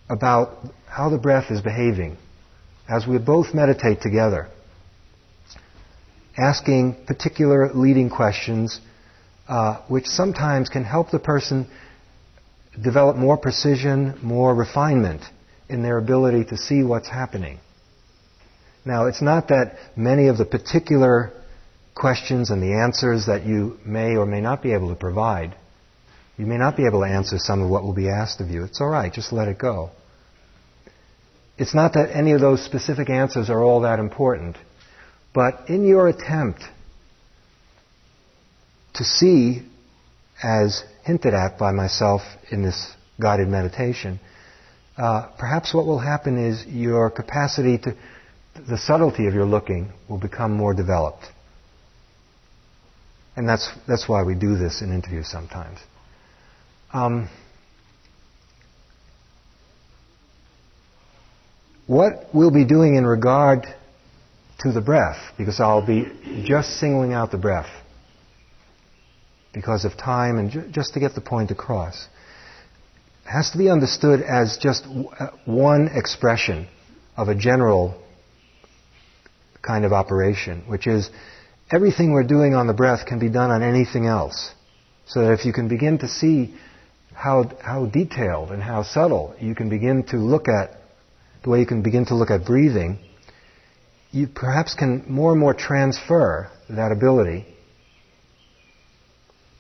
about 0.10 0.58
how 0.88 1.10
the 1.10 1.17
breath 1.17 1.52
is 1.52 1.60
behaving 1.60 2.15
as 2.88 3.06
we 3.06 3.17
both 3.17 3.54
meditate 3.54 3.99
together, 3.99 4.47
asking 6.38 6.95
particular 7.08 7.73
leading 7.73 8.10
questions, 8.10 8.80
uh, 9.49 9.82
which 9.89 10.06
sometimes 10.06 10.69
can 10.69 10.86
help 10.86 11.12
the 11.12 11.19
person 11.19 11.67
develop 12.82 13.16
more 13.18 13.38
precision, 13.38 14.18
more 14.22 14.54
refinement 14.54 15.22
in 15.70 15.84
their 15.84 15.98
ability 15.98 16.46
to 16.46 16.58
see 16.58 16.84
what's 16.84 17.08
happening. 17.08 17.60
Now, 18.86 19.08
it's 19.08 19.22
not 19.22 19.48
that 19.48 19.78
many 19.96 20.28
of 20.28 20.38
the 20.38 20.46
particular 20.46 21.32
questions 21.96 22.50
and 22.50 22.62
the 22.62 22.74
answers 22.74 23.28
that 23.28 23.46
you 23.46 23.80
may 23.86 24.16
or 24.16 24.26
may 24.26 24.42
not 24.42 24.62
be 24.62 24.74
able 24.74 24.90
to 24.90 24.96
provide, 24.96 25.56
you 26.38 26.46
may 26.46 26.58
not 26.58 26.76
be 26.76 26.86
able 26.86 27.02
to 27.02 27.08
answer 27.08 27.38
some 27.38 27.62
of 27.62 27.70
what 27.70 27.84
will 27.84 27.94
be 27.94 28.10
asked 28.10 28.42
of 28.42 28.50
you. 28.50 28.64
It's 28.64 28.82
all 28.82 28.90
right, 28.90 29.14
just 29.14 29.32
let 29.32 29.48
it 29.48 29.60
go. 29.60 29.92
It's 31.58 31.76
not 31.76 31.94
that 31.94 32.16
any 32.16 32.32
of 32.32 32.42
those 32.42 32.66
specific 32.66 33.10
answers 33.10 33.50
are 33.50 33.62
all 33.62 33.82
that 33.82 34.00
important, 34.00 34.58
but 35.34 35.70
in 35.70 35.86
your 35.86 36.08
attempt 36.08 36.64
to 38.96 39.04
see, 39.04 39.64
as 40.42 40.84
hinted 41.04 41.34
at 41.34 41.58
by 41.58 41.72
myself 41.72 42.22
in 42.52 42.63
this 42.63 42.94
guided 43.22 43.48
meditation, 43.48 44.20
uh, 44.98 45.28
perhaps 45.38 45.74
what 45.74 45.86
will 45.86 46.00
happen 46.00 46.38
is 46.38 46.66
your 46.66 47.10
capacity 47.10 47.78
to, 47.78 47.96
the 48.68 48.78
subtlety 48.78 49.28
of 49.28 49.34
your 49.34 49.46
looking 49.46 49.92
will 50.10 50.20
become 50.20 50.52
more 50.52 50.74
developed. 50.74 51.26
And 53.36 53.50
that's, 53.50 53.70
that's 53.88 54.08
why 54.08 54.24
we 54.24 54.36
do 54.36 54.58
this 54.58 54.82
in 54.82 54.94
interviews 54.94 55.28
sometimes. 55.28 55.80
Um, 56.94 57.30
what 61.88 62.30
we'll 62.34 62.52
be 62.52 62.66
doing 62.66 62.96
in 62.96 63.06
regard 63.06 63.66
to 64.60 64.72
the 64.72 64.82
breath, 64.82 65.18
because 65.38 65.60
I'll 65.60 65.86
be 65.86 66.06
just 66.46 66.80
singling 66.80 67.13
out 67.13 67.32
the 67.32 67.38
breath 67.38 67.83
because 69.54 69.86
of 69.86 69.96
time 69.96 70.38
and 70.38 70.52
ju- 70.52 70.68
just 70.72 70.94
to 70.94 71.00
get 71.00 71.16
the 71.16 71.22
point 71.22 71.52
across, 71.52 72.08
has 73.26 73.52
to 73.52 73.58
be 73.58 73.70
understood 73.70 74.22
as 74.22 74.58
just 74.58 74.84
w- 74.84 75.08
uh, 75.08 75.30
one 75.46 75.88
expression 75.94 76.68
of 77.16 77.30
a 77.30 77.36
general 77.36 78.02
kind 79.62 79.86
of 79.86 79.94
operation, 79.94 80.63
which 80.68 80.88
is 80.88 81.10
everything 81.72 82.12
we're 82.12 82.24
doing 82.24 82.54
on 82.54 82.68
the 82.68 82.74
breath 82.74 83.06
can 83.06 83.20
be 83.20 83.30
done 83.30 83.52
on 83.52 83.63
anything 83.63 84.06
else. 84.08 84.52
So 85.06 85.22
that 85.22 85.34
if 85.34 85.46
you 85.46 85.54
can 85.54 85.68
begin 85.68 86.00
to 86.00 86.08
see 86.08 86.56
how, 87.13 87.52
how 87.62 87.86
detailed 87.86 88.52
and 88.52 88.62
how 88.62 88.84
subtle 88.84 89.36
you 89.39 89.56
can 89.56 89.70
begin 89.70 90.04
to 90.08 90.18
look 90.18 90.48
at, 90.48 90.72
the 91.44 91.50
way 91.50 91.60
you 91.60 91.66
can 91.66 91.82
begin 91.82 92.06
to 92.08 92.16
look 92.16 92.32
at 92.32 92.46
breathing, 92.46 93.00
you 94.12 94.28
perhaps 94.28 94.74
can 94.74 95.06
more 95.08 95.32
and 95.32 95.39
more 95.39 95.54
transfer 95.54 96.50
that 96.70 96.92
ability 96.92 97.53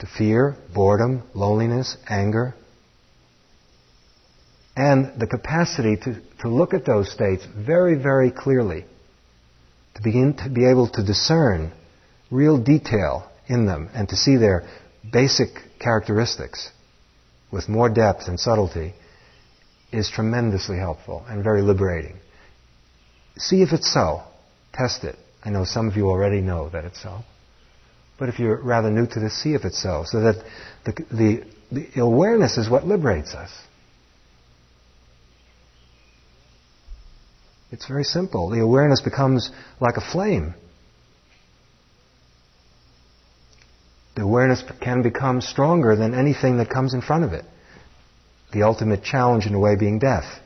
to 0.03 0.09
fear, 0.17 0.57
boredom, 0.73 1.23
loneliness, 1.33 1.95
anger, 2.09 2.53
and 4.75 5.17
the 5.17 5.27
capacity 5.27 5.95
to, 5.95 6.19
to 6.41 6.49
look 6.49 6.73
at 6.73 6.85
those 6.85 7.09
states 7.09 7.45
very, 7.55 7.95
very 7.95 8.29
clearly, 8.29 8.83
to 9.95 10.01
begin 10.03 10.33
to 10.33 10.49
be 10.49 10.69
able 10.69 10.89
to 10.89 11.05
discern 11.05 11.71
real 12.29 12.61
detail 12.61 13.31
in 13.47 13.65
them 13.65 13.89
and 13.93 14.09
to 14.09 14.17
see 14.17 14.35
their 14.35 14.67
basic 15.09 15.47
characteristics 15.79 16.69
with 17.49 17.69
more 17.69 17.87
depth 17.87 18.27
and 18.27 18.37
subtlety 18.37 18.93
is 19.93 20.11
tremendously 20.13 20.77
helpful 20.77 21.23
and 21.29 21.45
very 21.45 21.61
liberating. 21.61 22.17
See 23.37 23.61
if 23.61 23.71
it's 23.71 23.93
so. 23.93 24.23
Test 24.73 25.05
it. 25.05 25.15
I 25.45 25.49
know 25.49 25.63
some 25.63 25.87
of 25.87 25.95
you 25.95 26.09
already 26.09 26.41
know 26.41 26.67
that 26.71 26.83
it's 26.83 27.01
so. 27.01 27.23
But 28.23 28.29
if 28.29 28.39
you're 28.39 28.55
rather 28.55 28.89
new 28.89 29.05
to 29.05 29.19
the 29.19 29.29
see 29.29 29.53
of 29.55 29.65
it's 29.65 29.83
so. 29.83 30.05
So 30.07 30.21
that 30.21 30.45
the, 30.85 30.93
the, 31.11 31.43
the 31.73 31.99
awareness 31.99 32.57
is 32.57 32.69
what 32.69 32.87
liberates 32.87 33.33
us. 33.33 33.51
It's 37.69 37.85
very 37.85 38.05
simple. 38.05 38.49
The 38.49 38.61
awareness 38.61 39.01
becomes 39.01 39.51
like 39.81 39.97
a 39.97 40.01
flame. 40.13 40.53
The 44.15 44.21
awareness 44.21 44.63
can 44.79 45.01
become 45.01 45.41
stronger 45.41 45.97
than 45.97 46.13
anything 46.13 46.59
that 46.59 46.69
comes 46.69 46.93
in 46.93 47.01
front 47.01 47.25
of 47.25 47.33
it. 47.33 47.43
The 48.53 48.63
ultimate 48.63 49.03
challenge, 49.03 49.47
in 49.47 49.53
a 49.53 49.59
way, 49.59 49.75
being 49.75 49.99
death. 49.99 50.39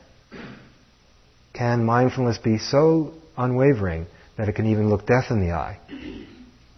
Can 1.52 1.84
mindfulness 1.84 2.38
be 2.38 2.58
so 2.58 3.14
unwavering 3.36 4.08
that 4.36 4.48
it 4.48 4.54
can 4.54 4.66
even 4.66 4.90
look 4.90 5.06
death 5.06 5.30
in 5.30 5.38
the 5.38 5.52
eye? 5.52 5.78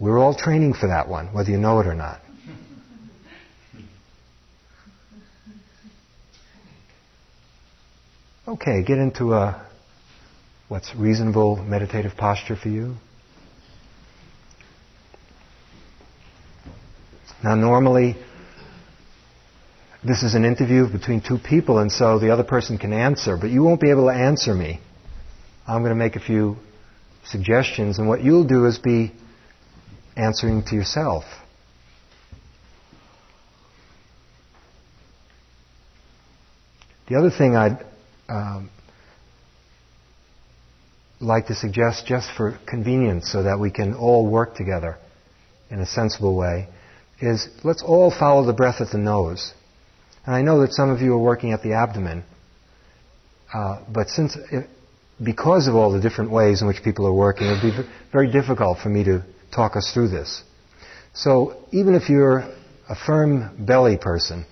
We're 0.01 0.17
all 0.17 0.33
training 0.33 0.73
for 0.73 0.87
that 0.87 1.07
one, 1.07 1.27
whether 1.27 1.51
you 1.51 1.59
know 1.59 1.79
it 1.79 1.85
or 1.85 1.93
not. 1.93 2.19
Okay, 8.47 8.83
get 8.83 8.97
into 8.97 9.33
a 9.33 9.63
what's 10.69 10.95
reasonable 10.95 11.57
meditative 11.57 12.17
posture 12.17 12.55
for 12.55 12.69
you. 12.69 12.95
Now, 17.43 17.53
normally, 17.53 18.15
this 20.03 20.23
is 20.23 20.33
an 20.33 20.45
interview 20.45 20.91
between 20.91 21.21
two 21.21 21.37
people, 21.37 21.77
and 21.77 21.91
so 21.91 22.17
the 22.17 22.31
other 22.33 22.43
person 22.43 22.79
can 22.79 22.91
answer, 22.91 23.37
but 23.37 23.51
you 23.51 23.61
won't 23.61 23.79
be 23.79 23.91
able 23.91 24.07
to 24.07 24.13
answer 24.15 24.55
me. 24.55 24.79
I'm 25.67 25.81
going 25.83 25.91
to 25.91 25.95
make 25.95 26.15
a 26.15 26.19
few 26.19 26.57
suggestions, 27.25 27.99
and 27.99 28.07
what 28.07 28.23
you'll 28.23 28.47
do 28.47 28.65
is 28.65 28.79
be 28.79 29.11
answering 30.15 30.63
to 30.65 30.75
yourself. 30.75 31.23
The 37.07 37.17
other 37.17 37.29
thing 37.29 37.55
I'd 37.55 37.85
um, 38.29 38.69
like 41.19 41.47
to 41.47 41.55
suggest, 41.55 42.05
just 42.05 42.29
for 42.35 42.57
convenience, 42.65 43.31
so 43.31 43.43
that 43.43 43.59
we 43.59 43.69
can 43.69 43.93
all 43.93 44.29
work 44.29 44.55
together 44.55 44.97
in 45.69 45.79
a 45.79 45.85
sensible 45.85 46.35
way, 46.35 46.67
is 47.19 47.47
let's 47.63 47.83
all 47.83 48.11
follow 48.11 48.45
the 48.45 48.53
breath 48.53 48.81
at 48.81 48.91
the 48.91 48.97
nose. 48.97 49.53
And 50.25 50.35
I 50.35 50.41
know 50.41 50.61
that 50.61 50.71
some 50.71 50.89
of 50.89 51.01
you 51.01 51.13
are 51.13 51.19
working 51.19 51.51
at 51.51 51.61
the 51.63 51.73
abdomen, 51.73 52.23
uh, 53.53 53.81
but 53.91 54.09
since 54.09 54.37
it, 54.51 54.69
because 55.23 55.67
of 55.67 55.75
all 55.75 55.91
the 55.91 55.99
different 55.99 56.31
ways 56.31 56.61
in 56.61 56.67
which 56.67 56.83
people 56.83 57.05
are 57.05 57.13
working, 57.13 57.47
it 57.47 57.63
would 57.63 57.83
be 57.83 57.89
very 58.11 58.31
difficult 58.31 58.79
for 58.79 58.89
me 58.89 59.03
to 59.03 59.23
talk 59.51 59.75
us 59.75 59.91
through 59.93 60.09
this. 60.09 60.43
So 61.13 61.57
even 61.71 61.95
if 61.95 62.09
you're 62.09 62.39
a 62.89 62.95
firm 62.95 63.65
belly 63.65 63.97
person, 63.97 64.45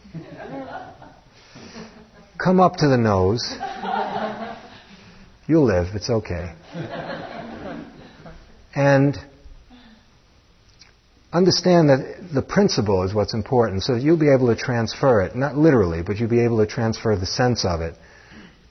come 2.38 2.60
up 2.60 2.78
to 2.78 2.88
the 2.88 2.98
nose. 2.98 3.56
You'll 5.48 5.66
live, 5.66 5.96
it's 5.96 6.10
okay. 6.10 6.54
And 8.76 9.18
understand 11.34 11.90
that 11.90 12.30
the 12.34 12.42
principle 12.42 13.04
is 13.04 13.14
what's 13.14 13.34
important, 13.34 13.84
so 13.84 13.96
that 13.96 14.02
you'll 14.02 14.20
be 14.20 14.32
able 14.32 14.48
to 14.48 14.56
transfer 14.56 15.22
it, 15.22 15.36
not 15.36 15.58
literally, 15.58 16.04
but 16.04 16.18
you'll 16.18 16.30
be 16.30 16.44
able 16.44 16.58
to 16.60 16.68
transfer 16.68 17.16
the 17.16 17.26
sense 17.26 17.66
of 17.66 17.82
it 17.82 17.96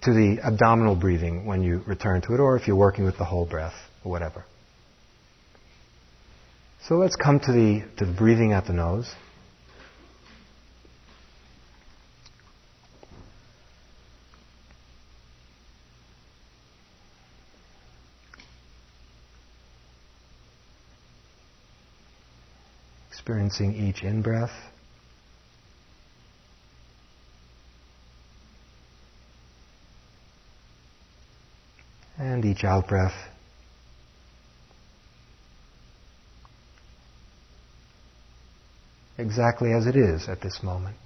to 0.03 0.13
the 0.13 0.41
abdominal 0.43 0.95
breathing 0.95 1.47
when 1.47 1.63
you 1.63 1.83
return 1.87 2.21
to 2.23 2.35
it, 2.35 2.41
or 2.41 2.57
if 2.57 2.69
you're 2.69 2.77
working 2.77 3.05
with 3.05 3.19
the 3.19 3.25
whole 3.25 3.45
breath, 3.45 3.75
or 4.05 4.13
whatever. 4.13 4.45
So 6.87 6.97
let's 6.97 7.17
come 7.17 7.39
to 7.41 7.53
the, 7.53 7.85
to 7.99 8.07
the 8.07 8.13
breathing 8.13 8.53
at 8.53 8.67
the 8.67 8.73
nose. 8.73 9.15
Experiencing 23.11 23.75
each 23.75 24.03
in 24.03 24.23
breath. 24.23 24.51
And 32.17 32.45
each 32.47 32.65
out 32.65 32.89
breath. 32.89 33.13
Exactly 39.19 39.73
as 39.73 39.87
it 39.87 39.97
is 39.97 40.29
at 40.29 40.41
this 40.41 40.63
moment. 40.63 40.97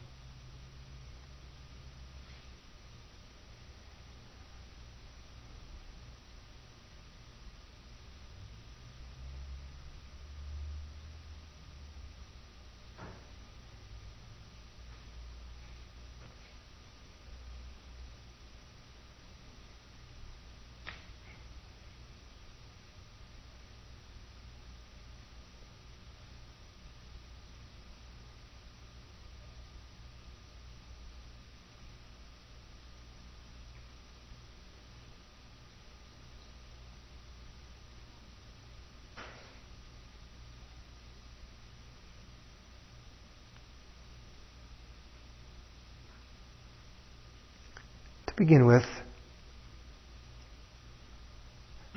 Begin 48.42 48.66
with, 48.66 48.82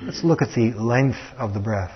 let's 0.00 0.22
look 0.22 0.42
at 0.42 0.54
the 0.54 0.70
length 0.80 1.18
of 1.36 1.54
the 1.54 1.58
breath. 1.58 1.90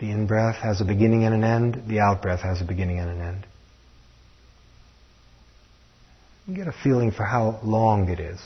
The 0.00 0.10
in 0.10 0.26
breath 0.26 0.56
has 0.56 0.80
a 0.80 0.84
beginning 0.84 1.22
and 1.26 1.32
an 1.32 1.44
end, 1.44 1.84
the 1.86 2.00
out 2.00 2.22
breath 2.22 2.40
has 2.40 2.60
a 2.60 2.64
beginning 2.64 2.98
and 2.98 3.08
an 3.08 3.20
end. 3.20 3.46
You 6.48 6.56
get 6.56 6.66
a 6.66 6.74
feeling 6.82 7.12
for 7.12 7.22
how 7.22 7.60
long 7.62 8.08
it 8.08 8.18
is. 8.18 8.40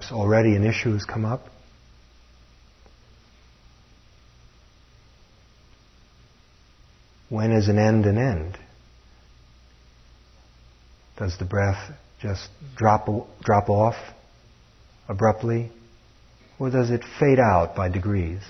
Perhaps 0.00 0.14
already 0.14 0.56
an 0.56 0.64
issue 0.64 0.94
has 0.94 1.04
come 1.04 1.26
up. 1.26 1.42
When 7.28 7.52
is 7.52 7.68
an 7.68 7.78
end 7.78 8.06
an 8.06 8.16
end? 8.16 8.58
Does 11.18 11.36
the 11.38 11.44
breath 11.44 11.92
just 12.22 12.48
drop, 12.76 13.08
drop 13.42 13.68
off 13.68 13.94
abruptly? 15.06 15.70
Or 16.58 16.70
does 16.70 16.90
it 16.90 17.02
fade 17.18 17.38
out 17.38 17.76
by 17.76 17.90
degrees? 17.90 18.40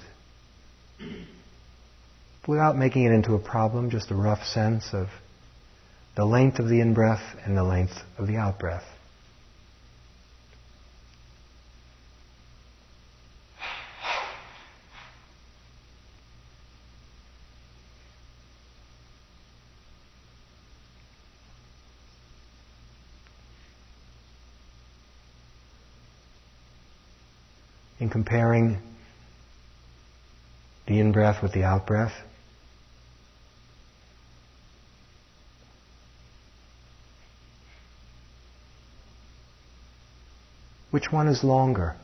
Without 2.46 2.76
making 2.76 3.04
it 3.06 3.12
into 3.12 3.34
a 3.34 3.40
problem, 3.40 3.90
just 3.90 4.12
a 4.12 4.14
rough 4.14 4.44
sense 4.44 4.90
of 4.92 5.08
the 6.14 6.24
length 6.24 6.60
of 6.60 6.68
the 6.68 6.80
in 6.80 6.94
breath 6.94 7.22
and 7.44 7.56
the 7.56 7.64
length 7.64 7.94
of 8.18 8.28
the 8.28 8.36
out 8.36 8.60
breath. 8.60 8.84
In 28.10 28.12
comparing 28.12 28.78
the 30.86 30.98
in 30.98 31.12
breath 31.12 31.42
with 31.42 31.52
the 31.52 31.62
out 31.62 31.86
breath. 31.86 32.12
Which 40.90 41.12
one 41.12 41.28
is 41.28 41.44
longer? 41.44 41.94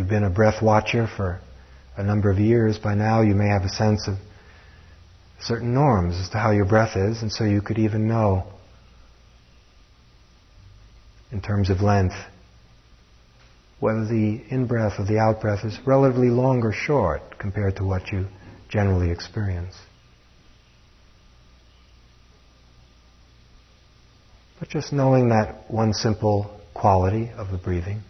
You've 0.00 0.08
been 0.08 0.24
a 0.24 0.30
breath 0.30 0.62
watcher 0.62 1.06
for 1.14 1.38
a 1.94 2.02
number 2.02 2.30
of 2.30 2.38
years, 2.38 2.78
by 2.78 2.94
now 2.94 3.20
you 3.20 3.34
may 3.34 3.48
have 3.48 3.64
a 3.64 3.68
sense 3.68 4.08
of 4.08 4.14
certain 5.40 5.74
norms 5.74 6.16
as 6.18 6.30
to 6.30 6.38
how 6.38 6.52
your 6.52 6.64
breath 6.64 6.96
is, 6.96 7.20
and 7.20 7.30
so 7.30 7.44
you 7.44 7.60
could 7.60 7.78
even 7.78 8.08
know 8.08 8.46
in 11.30 11.42
terms 11.42 11.68
of 11.68 11.82
length 11.82 12.14
whether 13.78 14.06
the 14.06 14.42
in 14.48 14.66
breath 14.66 14.94
or 14.98 15.04
the 15.04 15.18
out 15.18 15.42
breath 15.42 15.66
is 15.66 15.78
relatively 15.84 16.30
long 16.30 16.62
or 16.62 16.72
short 16.72 17.38
compared 17.38 17.76
to 17.76 17.84
what 17.84 18.10
you 18.10 18.26
generally 18.70 19.10
experience. 19.10 19.74
But 24.58 24.70
just 24.70 24.94
knowing 24.94 25.28
that 25.28 25.70
one 25.70 25.92
simple 25.92 26.58
quality 26.72 27.30
of 27.36 27.50
the 27.50 27.58
breathing. 27.58 28.00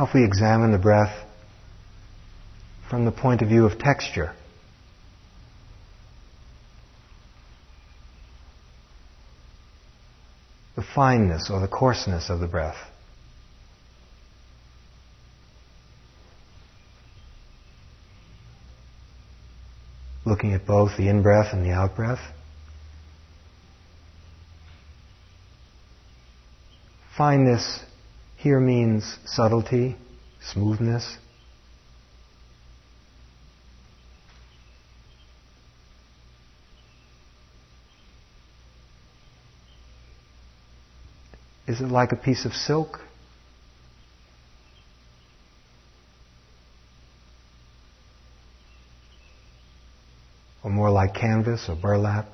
Now, 0.00 0.06
if 0.06 0.14
we 0.14 0.24
examine 0.24 0.72
the 0.72 0.78
breath 0.78 1.14
from 2.88 3.04
the 3.04 3.12
point 3.12 3.42
of 3.42 3.48
view 3.48 3.66
of 3.66 3.78
texture, 3.78 4.32
the 10.74 10.82
fineness 10.94 11.50
or 11.50 11.60
the 11.60 11.68
coarseness 11.68 12.30
of 12.30 12.40
the 12.40 12.46
breath. 12.46 12.78
Looking 20.24 20.54
at 20.54 20.66
both 20.66 20.96
the 20.96 21.08
in 21.08 21.22
breath 21.22 21.52
and 21.52 21.62
the 21.62 21.72
out 21.72 21.94
breath. 21.94 22.20
Fineness 27.18 27.80
here 28.40 28.58
means 28.58 29.18
subtlety, 29.26 29.96
smoothness. 30.40 31.18
Is 41.66 41.82
it 41.82 41.88
like 41.88 42.12
a 42.12 42.16
piece 42.16 42.46
of 42.46 42.54
silk? 42.54 43.00
Or 50.64 50.70
more 50.70 50.90
like 50.90 51.14
canvas 51.14 51.68
or 51.68 51.76
burlap? 51.76 52.26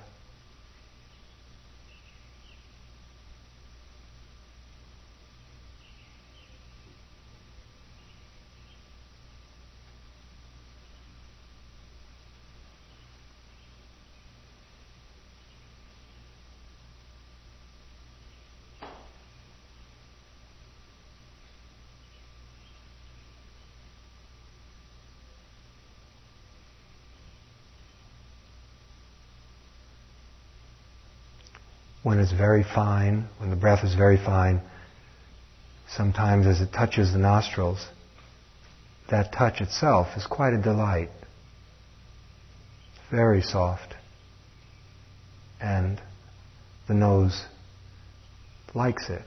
When 32.06 32.20
it's 32.20 32.30
very 32.30 32.62
fine, 32.62 33.28
when 33.38 33.50
the 33.50 33.56
breath 33.56 33.82
is 33.82 33.96
very 33.96 34.16
fine, 34.16 34.62
sometimes 35.88 36.46
as 36.46 36.60
it 36.60 36.72
touches 36.72 37.12
the 37.12 37.18
nostrils, 37.18 37.84
that 39.10 39.32
touch 39.32 39.60
itself 39.60 40.06
is 40.16 40.24
quite 40.24 40.52
a 40.52 40.62
delight. 40.62 41.10
Very 43.10 43.42
soft. 43.42 43.94
And 45.60 46.00
the 46.86 46.94
nose 46.94 47.44
likes 48.72 49.10
it. 49.10 49.22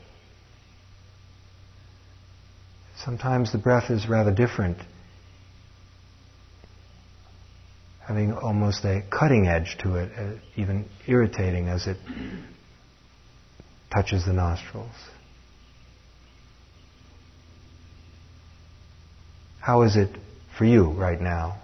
Sometimes 3.04 3.52
the 3.52 3.58
breath 3.58 3.92
is 3.92 4.08
rather 4.08 4.34
different, 4.34 4.78
having 8.08 8.32
almost 8.32 8.86
a 8.86 9.04
cutting 9.12 9.48
edge 9.48 9.76
to 9.84 9.96
it, 9.96 10.12
uh, 10.18 10.40
even 10.56 10.86
irritating 11.08 11.68
as 11.68 11.86
it 11.86 11.98
touches 13.92 14.26
the 14.26 14.34
nostrils. 14.34 14.96
How 19.60 19.84
is 19.84 19.96
it 19.96 20.10
for 20.58 20.66
you 20.66 20.92
right 20.92 21.20
now? 21.20 21.58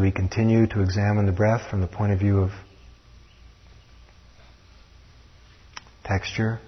We 0.00 0.10
continue 0.10 0.66
to 0.68 0.80
examine 0.80 1.26
the 1.26 1.32
breath 1.32 1.68
from 1.70 1.80
the 1.80 1.86
point 1.86 2.12
of 2.12 2.18
view 2.18 2.40
of 2.40 2.50
texture, 6.04 6.58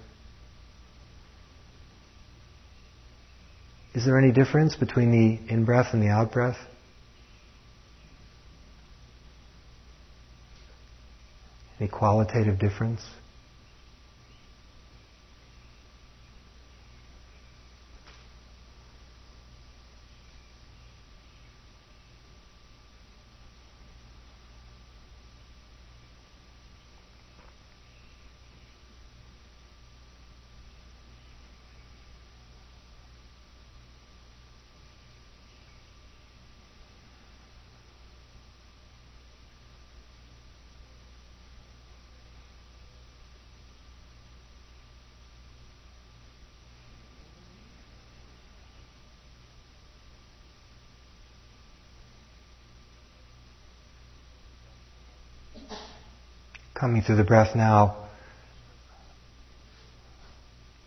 is 3.93 4.05
there 4.05 4.17
any 4.17 4.31
difference 4.31 4.75
between 4.75 5.11
the 5.11 5.53
in 5.53 5.65
breath 5.65 5.87
and 5.93 6.01
the 6.01 6.07
out 6.07 6.31
breath? 6.31 6.57
Any 11.79 11.89
qualitative 11.89 12.59
difference? 12.59 13.01
Coming 56.93 57.03
through 57.03 57.15
the 57.15 57.23
breath 57.23 57.55
now 57.55 57.97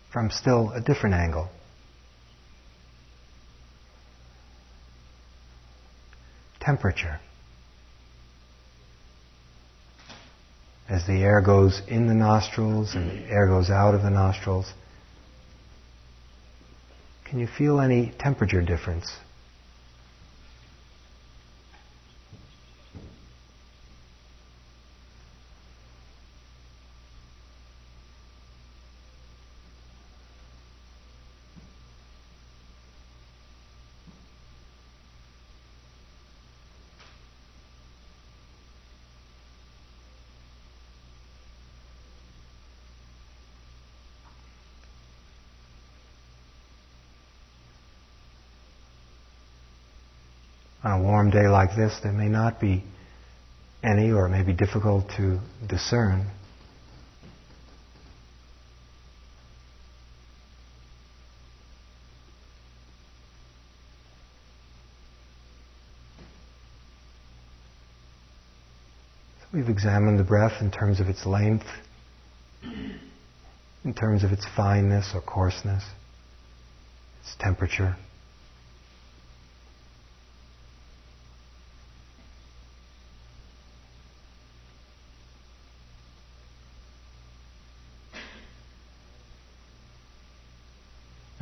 from 0.09 0.29
still 0.31 0.71
a 0.71 0.79
different 0.79 1.13
angle. 1.13 1.49
Temperature. 6.61 7.19
As 10.87 11.05
the 11.05 11.21
air 11.21 11.41
goes 11.41 11.81
in 11.89 12.07
the 12.07 12.13
nostrils 12.13 12.95
and 12.95 13.11
the 13.11 13.29
air 13.29 13.45
goes 13.45 13.69
out 13.69 13.93
of 13.93 14.01
the 14.01 14.09
nostrils, 14.09 14.71
can 17.25 17.37
you 17.37 17.47
feel 17.47 17.81
any 17.81 18.13
temperature 18.17 18.61
difference? 18.61 19.11
On 50.87 51.01
a 51.01 51.03
warm 51.03 51.29
day 51.29 51.49
like 51.49 51.75
this, 51.75 51.99
there 52.01 52.13
may 52.13 52.29
not 52.29 52.61
be 52.61 52.81
any, 53.83 54.09
or 54.11 54.25
it 54.25 54.29
may 54.29 54.41
be 54.41 54.53
difficult 54.53 55.09
to 55.17 55.37
discern. 55.67 56.25
So 69.41 69.47
we've 69.53 69.67
examined 69.67 70.17
the 70.17 70.23
breath 70.23 70.61
in 70.61 70.71
terms 70.71 71.01
of 71.01 71.09
its 71.09 71.25
length, 71.25 71.65
in 72.63 73.93
terms 73.93 74.23
of 74.23 74.31
its 74.31 74.45
fineness 74.55 75.11
or 75.13 75.19
coarseness, 75.19 75.83
its 77.19 77.35
temperature. 77.39 77.97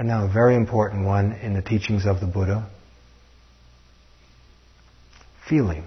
And 0.05 0.11
now 0.11 0.25
a 0.25 0.31
very 0.31 0.55
important 0.55 1.03
one 1.03 1.31
in 1.31 1.55
the 1.55 1.63
teachings 1.63 2.05
of 2.05 2.19
the 2.19 2.27
Buddha. 2.27 2.69
Feeling. 5.49 5.83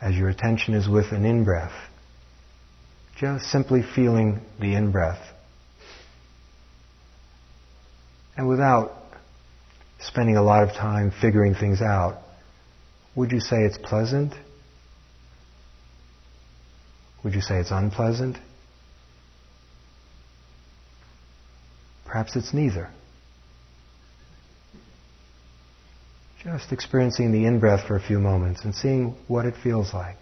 As 0.00 0.14
your 0.14 0.28
attention 0.28 0.74
is 0.74 0.88
with 0.88 1.10
an 1.10 1.24
in-breath, 1.24 1.72
just 3.18 3.46
simply 3.46 3.82
feeling 3.82 4.40
the 4.60 4.76
in-breath. 4.76 5.18
And 8.36 8.48
without 8.48 9.03
spending 10.06 10.36
a 10.36 10.42
lot 10.42 10.62
of 10.62 10.70
time 10.70 11.12
figuring 11.20 11.54
things 11.54 11.80
out, 11.80 12.18
would 13.14 13.30
you 13.32 13.40
say 13.40 13.56
it's 13.58 13.78
pleasant? 13.78 14.32
Would 17.22 17.34
you 17.34 17.40
say 17.40 17.58
it's 17.58 17.70
unpleasant? 17.70 18.36
Perhaps 22.04 22.36
it's 22.36 22.52
neither. 22.52 22.90
Just 26.42 26.72
experiencing 26.72 27.32
the 27.32 27.46
in 27.46 27.58
breath 27.58 27.86
for 27.88 27.96
a 27.96 28.00
few 28.00 28.18
moments 28.18 28.64
and 28.64 28.74
seeing 28.74 29.16
what 29.26 29.46
it 29.46 29.54
feels 29.62 29.94
like. 29.94 30.18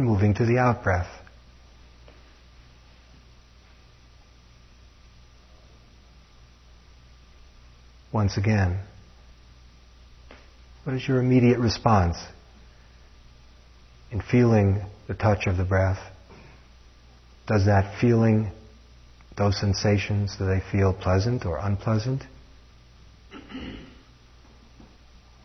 Moving 0.00 0.34
to 0.34 0.44
the 0.44 0.58
out 0.58 0.82
breath. 0.82 1.08
once 8.12 8.36
again. 8.36 8.78
What 10.84 10.96
is 10.96 11.06
your 11.06 11.20
immediate 11.20 11.58
response 11.58 12.16
in 14.10 14.20
feeling 14.20 14.82
the 15.06 15.14
touch 15.14 15.46
of 15.46 15.56
the 15.56 15.64
breath? 15.64 16.00
Does 17.46 17.66
that 17.66 18.00
feeling, 18.00 18.50
those 19.36 19.58
sensations, 19.58 20.36
do 20.38 20.46
they 20.46 20.60
feel 20.72 20.92
pleasant 20.92 21.44
or 21.44 21.58
unpleasant? 21.58 22.22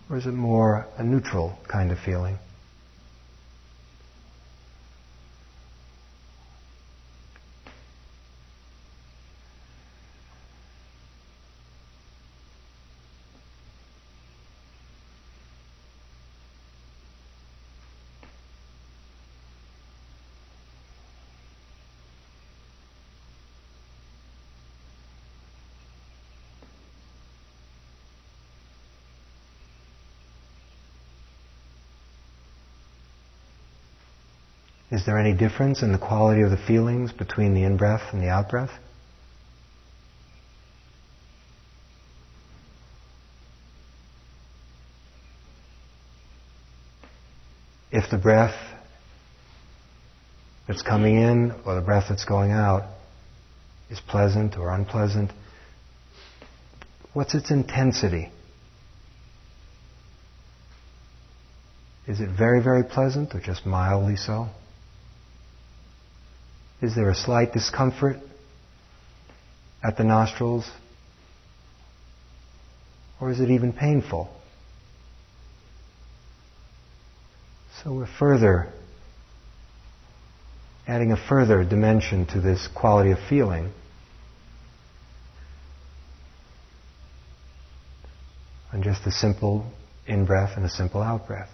Or 0.09 0.17
is 0.17 0.25
it 0.25 0.33
more 0.33 0.87
a 0.97 1.03
neutral 1.03 1.57
kind 1.67 1.91
of 1.91 1.99
feeling? 1.99 2.37
Is 34.95 35.05
there 35.05 35.19
any 35.19 35.33
difference 35.33 35.81
in 35.81 35.91
the 35.91 35.97
quality 35.97 36.41
of 36.41 36.51
the 36.51 36.57
feelings 36.57 37.11
between 37.11 37.53
the 37.53 37.63
in 37.63 37.75
breath 37.75 38.13
and 38.13 38.23
the 38.23 38.29
out 38.29 38.49
breath? 38.49 38.71
If 47.91 48.09
the 48.09 48.17
breath 48.17 48.55
that's 50.65 50.81
coming 50.81 51.17
in 51.17 51.51
or 51.65 51.75
the 51.75 51.81
breath 51.81 52.05
that's 52.07 52.23
going 52.23 52.51
out 52.51 52.83
is 53.89 53.99
pleasant 53.99 54.57
or 54.57 54.73
unpleasant, 54.73 55.31
what's 57.11 57.35
its 57.35 57.51
intensity? 57.51 58.31
Is 62.07 62.21
it 62.21 62.29
very, 62.29 62.63
very 62.63 62.85
pleasant 62.85 63.35
or 63.35 63.41
just 63.41 63.65
mildly 63.65 64.15
so? 64.15 64.47
Is 66.85 66.93
there 66.93 67.09
a 67.09 67.15
slight 67.15 67.51
discomfort 67.51 68.17
at 69.83 69.97
the 69.97 70.03
nostrils? 70.03 70.69
Or 73.19 73.31
is 73.31 73.39
it 73.39 73.49
even 73.49 73.73
painful? 73.73 74.29
So 77.81 77.91
we're 77.91 78.05
further 78.19 78.71
adding 80.87 81.11
a 81.11 81.17
further 81.17 81.63
dimension 81.63 82.27
to 82.27 82.39
this 82.39 82.69
quality 82.75 83.09
of 83.09 83.17
feeling. 83.27 83.71
And 88.71 88.83
just 88.83 89.07
a 89.07 89.11
simple 89.11 89.65
in 90.05 90.25
breath 90.25 90.51
and 90.55 90.63
a 90.63 90.69
simple 90.69 91.01
out 91.01 91.25
breath. 91.25 91.49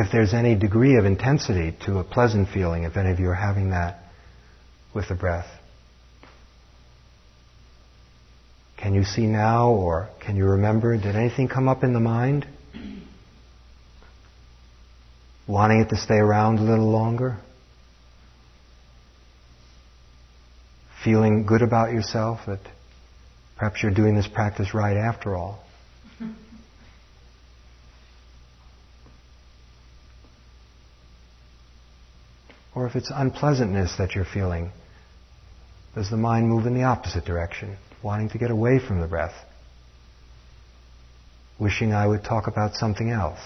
If 0.00 0.10
there's 0.10 0.32
any 0.32 0.54
degree 0.54 0.96
of 0.96 1.04
intensity 1.04 1.76
to 1.84 1.98
a 1.98 2.04
pleasant 2.04 2.48
feeling, 2.48 2.84
if 2.84 2.96
any 2.96 3.10
of 3.10 3.20
you 3.20 3.28
are 3.28 3.34
having 3.34 3.70
that 3.70 4.00
with 4.94 5.08
the 5.08 5.14
breath. 5.14 5.46
Can 8.78 8.94
you 8.94 9.04
see 9.04 9.26
now 9.26 9.70
or 9.70 10.08
can 10.24 10.36
you 10.36 10.46
remember? 10.46 10.96
Did 10.96 11.14
anything 11.14 11.48
come 11.48 11.68
up 11.68 11.84
in 11.84 11.92
the 11.92 12.00
mind? 12.00 12.46
Wanting 15.46 15.82
it 15.82 15.90
to 15.90 15.96
stay 15.96 16.14
around 16.14 16.58
a 16.58 16.62
little 16.62 16.90
longer? 16.90 17.36
Feeling 21.04 21.44
good 21.44 21.62
about 21.62 21.92
yourself 21.92 22.40
that 22.46 22.60
perhaps 23.56 23.82
you're 23.82 23.92
doing 23.92 24.14
this 24.14 24.28
practice 24.28 24.72
right 24.72 24.96
after 24.96 25.36
all? 25.36 25.62
Or 32.80 32.86
if 32.86 32.96
it's 32.96 33.12
unpleasantness 33.14 33.96
that 33.98 34.14
you're 34.14 34.24
feeling, 34.24 34.70
does 35.94 36.08
the 36.08 36.16
mind 36.16 36.48
move 36.48 36.64
in 36.64 36.72
the 36.72 36.84
opposite 36.84 37.26
direction, 37.26 37.76
wanting 38.02 38.30
to 38.30 38.38
get 38.38 38.50
away 38.50 38.78
from 38.78 39.02
the 39.02 39.06
breath? 39.06 39.34
Wishing 41.58 41.92
I 41.92 42.06
would 42.06 42.24
talk 42.24 42.46
about 42.46 42.72
something 42.76 43.10
else? 43.10 43.38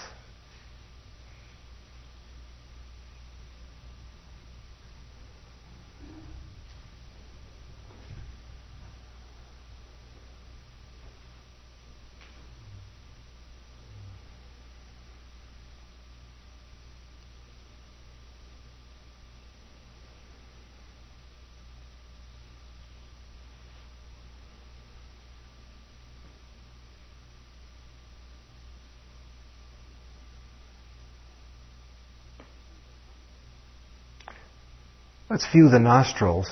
Let's 35.35 35.51
view 35.51 35.67
the 35.67 35.79
nostrils 35.79 36.49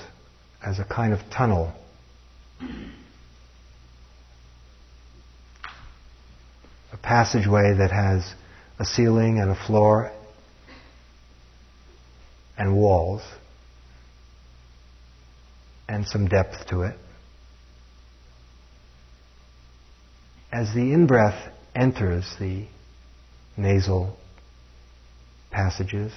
as 0.61 0.77
a 0.77 0.83
kind 0.83 1.13
of 1.13 1.21
tunnel. 1.29 1.71
A 6.91 6.97
passageway 7.01 7.75
that 7.77 7.91
has 7.91 8.33
a 8.79 8.83
ceiling 8.83 9.39
and 9.39 9.51
a 9.51 9.55
floor 9.55 10.11
and 12.57 12.75
walls 12.75 13.21
and 15.87 16.05
some 16.05 16.27
depth 16.27 16.67
to 16.67 16.81
it. 16.81 16.97
As 20.51 20.73
the 20.73 20.91
in 20.91 21.07
breath 21.07 21.53
enters 21.73 22.35
the 22.37 22.65
nasal 23.55 24.17
passages, 25.51 26.11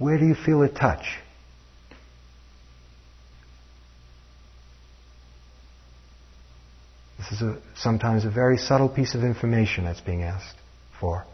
Where 0.00 0.16
do 0.16 0.24
you 0.24 0.34
feel 0.34 0.62
a 0.62 0.68
touch? 0.68 1.04
This 7.18 7.32
is 7.32 7.42
a, 7.42 7.58
sometimes 7.76 8.24
a 8.24 8.30
very 8.30 8.56
subtle 8.56 8.88
piece 8.88 9.14
of 9.14 9.22
information 9.22 9.84
that's 9.84 10.00
being 10.00 10.22
asked 10.22 10.56
for. 10.98 11.26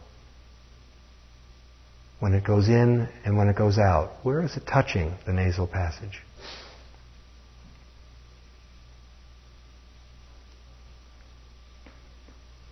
When 2.19 2.33
it 2.33 2.43
goes 2.43 2.67
in 2.67 3.07
and 3.23 3.37
when 3.37 3.47
it 3.47 3.55
goes 3.55 3.77
out, 3.77 4.11
where 4.23 4.43
is 4.43 4.57
it 4.57 4.63
touching 4.67 5.13
the 5.25 5.31
nasal 5.31 5.65
passage? 5.65 6.21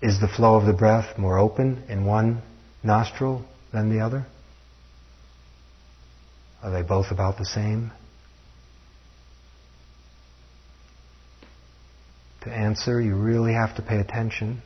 Is 0.02 0.20
the 0.20 0.28
flow 0.28 0.56
of 0.56 0.66
the 0.66 0.74
breath 0.74 1.18
more 1.18 1.40
open 1.40 1.84
in 1.88 2.04
one 2.04 2.42
nostril 2.84 3.46
than 3.72 3.90
the 3.90 4.02
other? 4.02 4.26
Are 6.66 6.72
they 6.72 6.82
both 6.82 7.12
about 7.12 7.38
the 7.38 7.46
same? 7.46 7.92
To 12.42 12.50
answer, 12.50 13.00
you 13.00 13.16
really 13.16 13.54
have 13.54 13.76
to 13.76 13.84
pay 13.84 14.00
attention. 14.00 14.64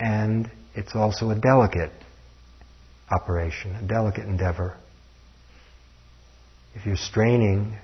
And 0.00 0.50
it's 0.74 0.96
also 0.96 1.30
a 1.30 1.36
delicate 1.36 1.92
operation, 3.08 3.76
a 3.76 3.86
delicate 3.86 4.24
endeavor. 4.24 4.76
If 6.74 6.84
you're 6.84 6.96
straining, 6.96 7.78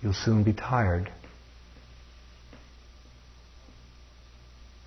you'll 0.00 0.14
soon 0.14 0.42
be 0.42 0.54
tired. 0.54 1.12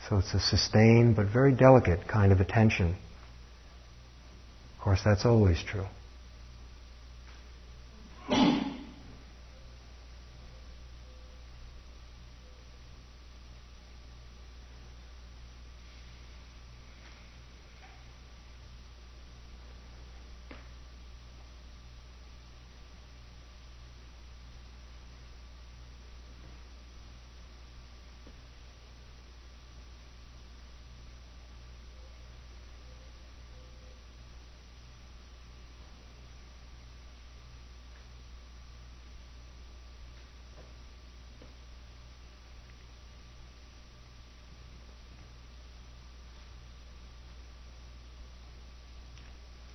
So 0.10 0.18
it's 0.18 0.34
a 0.34 0.40
sustained 0.40 1.16
but 1.16 1.28
very 1.28 1.52
delicate 1.52 2.08
kind 2.08 2.32
of 2.32 2.40
attention. 2.40 2.96
Of 4.86 4.90
course, 4.90 5.02
that's 5.04 5.26
always 5.26 5.58
true. 5.64 5.88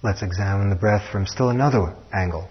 Let's 0.03 0.23
examine 0.23 0.71
the 0.71 0.77
breath 0.77 1.11
from 1.13 1.27
still 1.27 1.51
another 1.51 1.95
angle. 2.13 2.49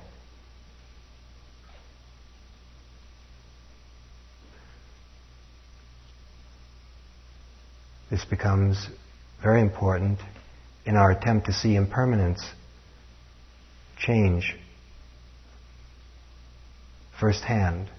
This 8.11 8.23
becomes 8.25 8.87
very 9.41 9.61
important 9.61 10.19
in 10.85 10.95
our 10.95 11.11
attempt 11.11 11.47
to 11.47 11.53
see 11.53 11.75
impermanence, 11.75 12.43
change 13.97 14.55
firsthand, 17.19 17.89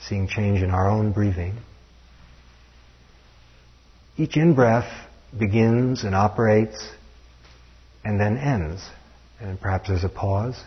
seeing 0.00 0.26
change 0.26 0.62
in 0.62 0.70
our 0.70 0.88
own 0.88 1.12
breathing. 1.12 1.56
Each 4.16 4.36
in 4.36 4.54
breath 4.54 4.90
begins 5.38 6.02
and 6.02 6.14
operates 6.14 6.90
and 8.04 8.20
then 8.20 8.36
ends. 8.38 8.82
And 9.40 9.60
perhaps 9.60 9.88
there's 9.88 10.04
a 10.04 10.08
pause. 10.08 10.60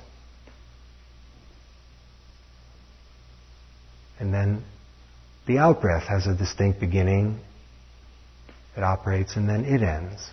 And 4.19 4.33
then 4.33 4.63
the 5.45 5.57
out 5.57 5.81
breath 5.81 6.03
has 6.03 6.27
a 6.27 6.35
distinct 6.35 6.79
beginning. 6.79 7.39
It 8.75 8.83
operates 8.83 9.35
and 9.35 9.47
then 9.47 9.65
it 9.65 9.81
ends. 9.81 10.29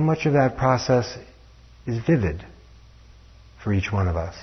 How 0.00 0.06
much 0.06 0.24
of 0.24 0.32
that 0.32 0.56
process 0.56 1.14
is 1.86 2.02
vivid 2.06 2.42
for 3.62 3.70
each 3.70 3.92
one 3.92 4.08
of 4.08 4.16
us? 4.16 4.34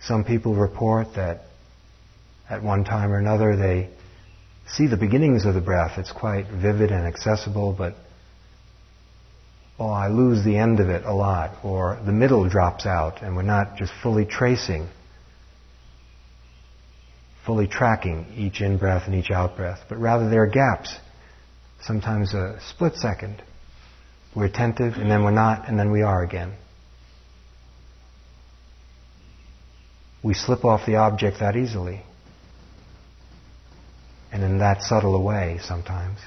Some 0.00 0.24
people 0.24 0.56
report 0.56 1.14
that 1.14 1.42
at 2.50 2.60
one 2.64 2.82
time 2.82 3.12
or 3.12 3.18
another 3.18 3.54
they 3.54 3.88
see 4.66 4.88
the 4.88 4.96
beginnings 4.96 5.44
of 5.44 5.54
the 5.54 5.60
breath. 5.60 5.92
It's 5.96 6.10
quite 6.10 6.46
vivid 6.48 6.90
and 6.90 7.06
accessible, 7.06 7.72
but 7.72 7.94
oh, 9.78 9.88
I 9.88 10.08
lose 10.08 10.44
the 10.44 10.56
end 10.56 10.80
of 10.80 10.88
it 10.88 11.04
a 11.04 11.14
lot, 11.14 11.64
or 11.64 12.00
the 12.04 12.10
middle 12.10 12.48
drops 12.48 12.84
out 12.84 13.22
and 13.22 13.36
we're 13.36 13.42
not 13.42 13.76
just 13.76 13.92
fully 14.02 14.26
tracing, 14.26 14.88
fully 17.46 17.68
tracking 17.68 18.26
each 18.36 18.60
in 18.60 18.76
breath 18.76 19.04
and 19.06 19.14
each 19.14 19.30
out 19.30 19.56
breath, 19.56 19.78
but 19.88 19.98
rather 19.98 20.28
there 20.28 20.42
are 20.42 20.48
gaps 20.48 20.96
sometimes 21.82 22.34
a 22.34 22.58
split 22.70 22.94
second. 22.96 23.42
We're 24.34 24.46
attentive 24.46 24.94
and 24.94 25.10
then 25.10 25.22
we're 25.24 25.30
not 25.30 25.68
and 25.68 25.78
then 25.78 25.90
we 25.90 26.02
are 26.02 26.22
again. 26.22 26.54
We 30.22 30.34
slip 30.34 30.64
off 30.64 30.84
the 30.86 30.96
object 30.96 31.40
that 31.40 31.56
easily. 31.56 32.02
And 34.32 34.42
in 34.42 34.58
that 34.58 34.82
subtle 34.82 35.14
a 35.14 35.20
way 35.20 35.58
sometimes. 35.62 36.18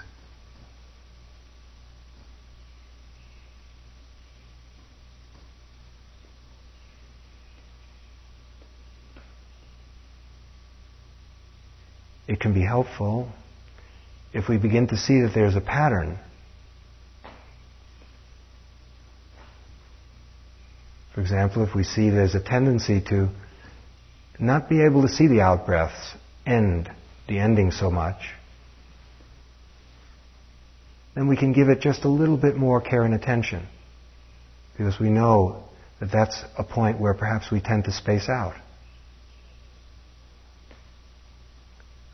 It 12.27 12.39
can 12.39 12.53
be 12.53 12.61
helpful 12.61 13.29
if 14.33 14.47
we 14.47 14.57
begin 14.57 14.87
to 14.87 14.97
see 14.97 15.21
that 15.21 15.31
there's 15.33 15.55
a 15.55 15.61
pattern, 15.61 16.17
for 21.13 21.21
example, 21.21 21.63
if 21.63 21.75
we 21.75 21.83
see 21.83 22.09
there's 22.09 22.35
a 22.35 22.41
tendency 22.41 23.01
to 23.09 23.29
not 24.39 24.69
be 24.69 24.83
able 24.83 25.01
to 25.01 25.09
see 25.09 25.27
the 25.27 25.41
out 25.41 25.65
breaths 25.65 26.15
end, 26.45 26.89
the 27.27 27.39
ending 27.39 27.71
so 27.71 27.91
much, 27.91 28.21
then 31.13 31.27
we 31.27 31.35
can 31.35 31.51
give 31.51 31.67
it 31.67 31.81
just 31.81 32.05
a 32.05 32.09
little 32.09 32.37
bit 32.37 32.55
more 32.55 32.79
care 32.79 33.03
and 33.03 33.13
attention. 33.13 33.67
Because 34.77 34.97
we 34.97 35.09
know 35.09 35.65
that 35.99 36.09
that's 36.11 36.41
a 36.57 36.63
point 36.63 36.99
where 36.99 37.13
perhaps 37.13 37.51
we 37.51 37.59
tend 37.59 37.83
to 37.83 37.91
space 37.91 38.29
out. 38.29 38.55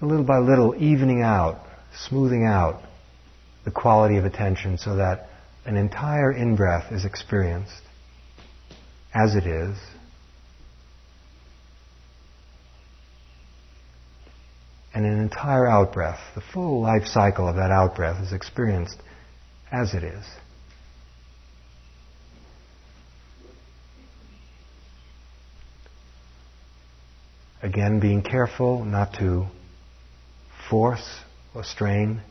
A 0.02 0.06
little 0.06 0.26
by 0.26 0.40
little, 0.40 0.76
evening 0.76 1.22
out 1.22 1.67
smoothing 2.08 2.46
out 2.46 2.82
the 3.66 3.72
quality 3.72 4.18
of 4.18 4.26
attention 4.26 4.78
so 4.78 4.96
that 4.96 5.30
an 5.66 5.76
entire 5.76 6.32
in 6.32 6.56
breath 6.56 6.92
is 6.92 7.04
experienced 7.04 7.82
as 9.14 9.36
it 9.36 9.46
is. 9.46 9.78
And 14.94 15.06
an 15.06 15.20
entire 15.20 15.68
out 15.68 15.94
breath, 15.94 16.20
the 16.34 16.42
full 16.54 16.82
life 16.82 17.06
cycle 17.06 17.48
of 17.48 17.58
that 17.58 17.72
out 17.72 17.96
breath 17.96 18.24
is 18.24 18.32
experienced 18.32 18.98
as 19.72 19.94
it 19.94 20.04
is. 20.04 20.26
Again, 27.62 28.00
being 28.00 28.22
careful 28.22 28.86
not 28.86 29.14
to 29.16 29.48
force 30.70 31.20
or 31.58 31.64
strain. 31.64 32.22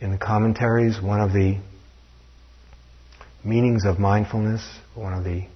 In 0.00 0.10
the 0.10 0.18
commentaries, 0.18 1.00
one 1.00 1.20
of 1.20 1.32
the 1.32 1.58
meanings 3.44 3.84
of 3.84 4.00
mindfulness, 4.00 4.68
one 4.96 5.12
of 5.12 5.22
the 5.22 5.46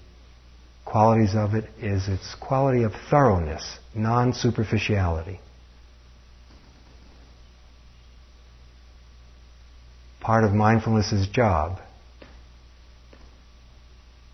qualities 0.85 1.35
of 1.35 1.55
it 1.55 1.65
is 1.81 2.07
its 2.07 2.35
quality 2.35 2.83
of 2.83 2.93
thoroughness, 3.09 3.79
non 3.93 4.31
superficiality. 4.31 5.41
Part 10.23 10.45
of 10.45 10.53
mindfulness's 10.53 11.27
job 11.27 11.79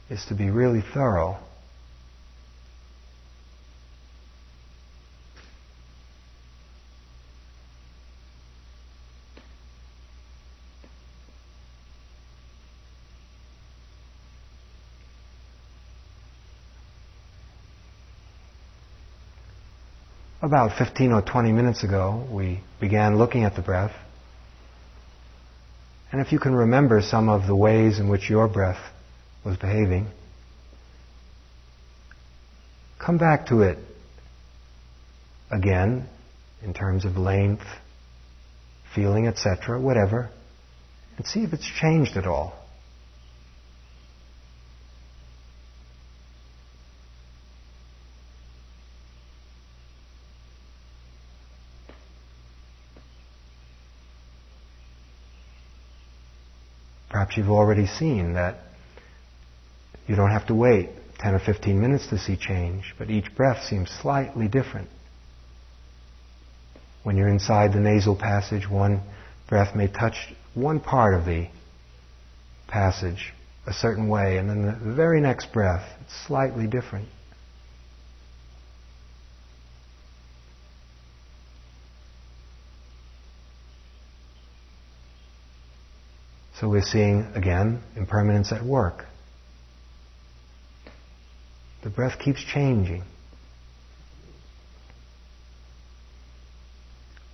is 0.09 0.23
to 0.25 0.35
be 0.35 0.51
really 0.51 0.81
thorough. 0.93 1.37
About 20.41 20.77
15 20.77 21.11
or 21.11 21.21
20 21.21 21.51
minutes 21.51 21.83
ago, 21.83 22.25
we 22.31 22.61
began 22.79 23.17
looking 23.17 23.43
at 23.43 23.55
the 23.55 23.61
breath. 23.61 23.91
And 26.11 26.21
if 26.21 26.31
you 26.31 26.39
can 26.39 26.55
remember 26.55 27.01
some 27.01 27.29
of 27.29 27.45
the 27.45 27.55
ways 27.55 27.99
in 27.99 28.09
which 28.09 28.29
your 28.29 28.47
breath 28.47 28.81
was 29.45 29.57
behaving, 29.57 30.07
come 32.97 33.17
back 33.17 33.47
to 33.47 33.61
it 33.61 33.77
again 35.51 36.07
in 36.63 36.73
terms 36.73 37.05
of 37.05 37.15
length, 37.15 37.65
feeling, 38.95 39.27
etc., 39.27 39.79
whatever, 39.79 40.29
and 41.17 41.25
see 41.25 41.41
if 41.43 41.53
it's 41.53 41.69
changed 41.79 42.17
at 42.17 42.25
all. 42.25 42.58
Perhaps 57.29 57.37
you've 57.37 57.55
already 57.55 57.85
seen 57.85 58.33
that 58.33 58.55
you 60.07 60.15
don't 60.15 60.31
have 60.31 60.47
to 60.47 60.55
wait 60.55 60.89
10 61.19 61.35
or 61.35 61.39
15 61.39 61.79
minutes 61.79 62.07
to 62.07 62.17
see 62.17 62.35
change, 62.35 62.95
but 62.97 63.11
each 63.11 63.35
breath 63.35 63.63
seems 63.65 63.91
slightly 64.01 64.47
different. 64.47 64.89
When 67.03 67.17
you're 67.17 67.27
inside 67.27 67.71
the 67.71 67.79
nasal 67.79 68.15
passage, 68.15 68.67
one 68.67 69.01
breath 69.47 69.75
may 69.75 69.85
touch 69.85 70.15
one 70.55 70.79
part 70.79 71.13
of 71.13 71.25
the 71.25 71.49
passage 72.67 73.31
a 73.67 73.73
certain 73.73 74.09
way, 74.09 74.39
and 74.39 74.49
then 74.49 74.63
the 74.63 74.95
very 74.95 75.21
next 75.21 75.53
breath, 75.53 75.87
it's 76.01 76.25
slightly 76.25 76.65
different. 76.65 77.09
So 86.59 86.67
we're 86.67 86.81
seeing, 86.81 87.25
again, 87.35 87.81
impermanence 87.95 88.51
at 88.51 88.65
work. 88.65 89.05
The 91.83 91.89
breath 91.89 92.19
keeps 92.19 92.43
changing. 92.43 93.03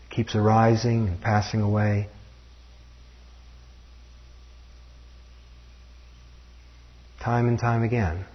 It 0.03 0.11
keeps 0.11 0.35
arising 0.35 1.07
and 1.07 1.19
passing 1.19 1.61
away. 1.61 2.07
Time 7.19 7.47
and 7.47 7.57
time 7.57 7.81
again. 7.81 8.25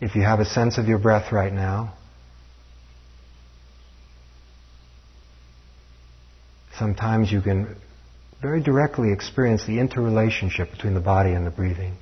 If 0.00 0.14
you 0.16 0.22
have 0.22 0.40
a 0.40 0.46
sense 0.46 0.78
of 0.78 0.86
your 0.86 0.98
breath 0.98 1.32
right 1.32 1.52
now, 1.52 1.97
sometimes 6.78 7.30
you 7.30 7.40
can 7.40 7.76
very 8.40 8.62
directly 8.62 9.12
experience 9.12 9.66
the 9.66 9.80
interrelationship 9.80 10.70
between 10.70 10.94
the 10.94 11.00
body 11.00 11.32
and 11.32 11.46
the 11.46 11.50
breathing. 11.50 11.96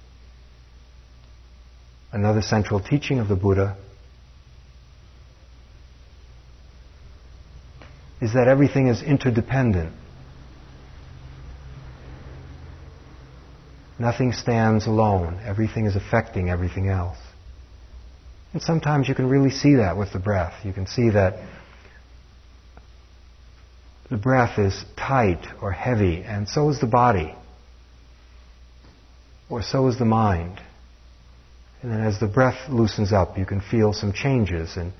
Another 2.13 2.43
central 2.43 2.81
teaching 2.81 3.19
of 3.19 3.29
the 3.29 3.37
Buddha 3.37 3.77
is 8.21 8.35
that 8.35 8.49
everything 8.49 8.89
is 8.89 9.03
interdependent. 9.03 9.93
Nothing 13.99 14.33
stands 14.33 14.87
alone. 14.87 15.41
Everything 15.45 15.87
is 15.87 15.97
affecting 15.97 16.51
everything 16.51 16.89
else. 16.89 17.19
And 18.53 18.63
sometimes 18.63 19.09
you 19.09 19.15
can 19.15 19.29
really 19.29 19.51
see 19.51 19.77
that 19.77 19.97
with 19.97 20.13
the 20.13 20.19
breath. 20.19 20.65
You 20.65 20.73
can 20.73 20.87
see 20.87 21.11
that 21.11 21.35
the 24.09 24.17
breath 24.17 24.59
is 24.59 24.85
tight 24.97 25.45
or 25.61 25.73
heavy, 25.73 26.23
and 26.23 26.49
so 26.49 26.69
is 26.71 26.81
the 26.81 26.87
body, 26.87 27.35
or 29.51 29.63
so 29.63 29.89
is 29.89 29.99
the 29.99 30.05
mind. 30.05 30.61
And 31.83 31.91
then 31.91 32.01
as 32.01 32.21
the 32.21 32.27
breath 32.27 32.69
loosens 32.69 33.13
up, 33.13 33.37
you 33.37 33.45
can 33.45 33.61
feel 33.61 33.93
some 33.93 34.13
changes 34.13 34.77
in 34.77 34.93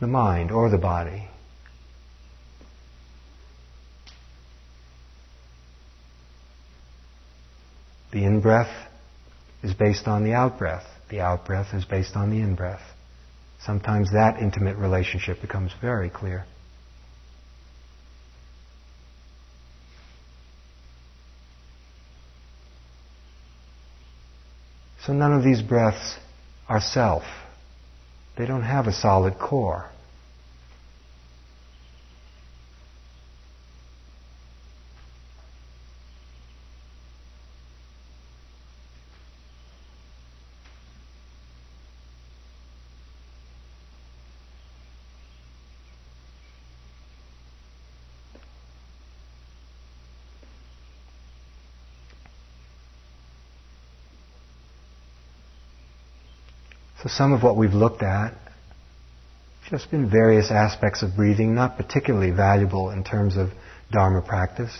the 0.00 0.06
mind 0.06 0.50
or 0.50 0.70
the 0.70 0.78
body. 0.78 1.28
The 8.12 8.24
in 8.24 8.40
breath 8.40 8.88
is 9.62 9.74
based 9.74 10.06
on 10.06 10.24
the 10.24 10.32
out 10.32 10.58
breath. 10.58 10.84
The 11.10 11.20
out 11.20 11.44
breath 11.44 11.74
is 11.74 11.84
based 11.84 12.16
on 12.16 12.30
the 12.30 12.40
in 12.40 12.54
breath. 12.54 12.80
Sometimes 13.60 14.12
that 14.12 14.38
intimate 14.40 14.76
relationship 14.76 15.40
becomes 15.40 15.72
very 15.80 16.08
clear. 16.08 16.46
So 25.06 25.12
none 25.12 25.32
of 25.32 25.44
these 25.44 25.62
breaths 25.62 26.16
are 26.68 26.80
self. 26.80 27.22
They 28.36 28.44
don't 28.44 28.64
have 28.64 28.88
a 28.88 28.92
solid 28.92 29.38
core. 29.38 29.88
So 57.06 57.10
some 57.10 57.32
of 57.32 57.44
what 57.44 57.56
we've 57.56 57.72
looked 57.72 58.02
at 58.02 58.34
just 59.70 59.92
been 59.92 60.10
various 60.10 60.50
aspects 60.50 61.04
of 61.04 61.14
breathing, 61.14 61.54
not 61.54 61.76
particularly 61.76 62.32
valuable 62.32 62.90
in 62.90 63.04
terms 63.04 63.36
of 63.36 63.50
Dharma 63.92 64.22
practice, 64.22 64.76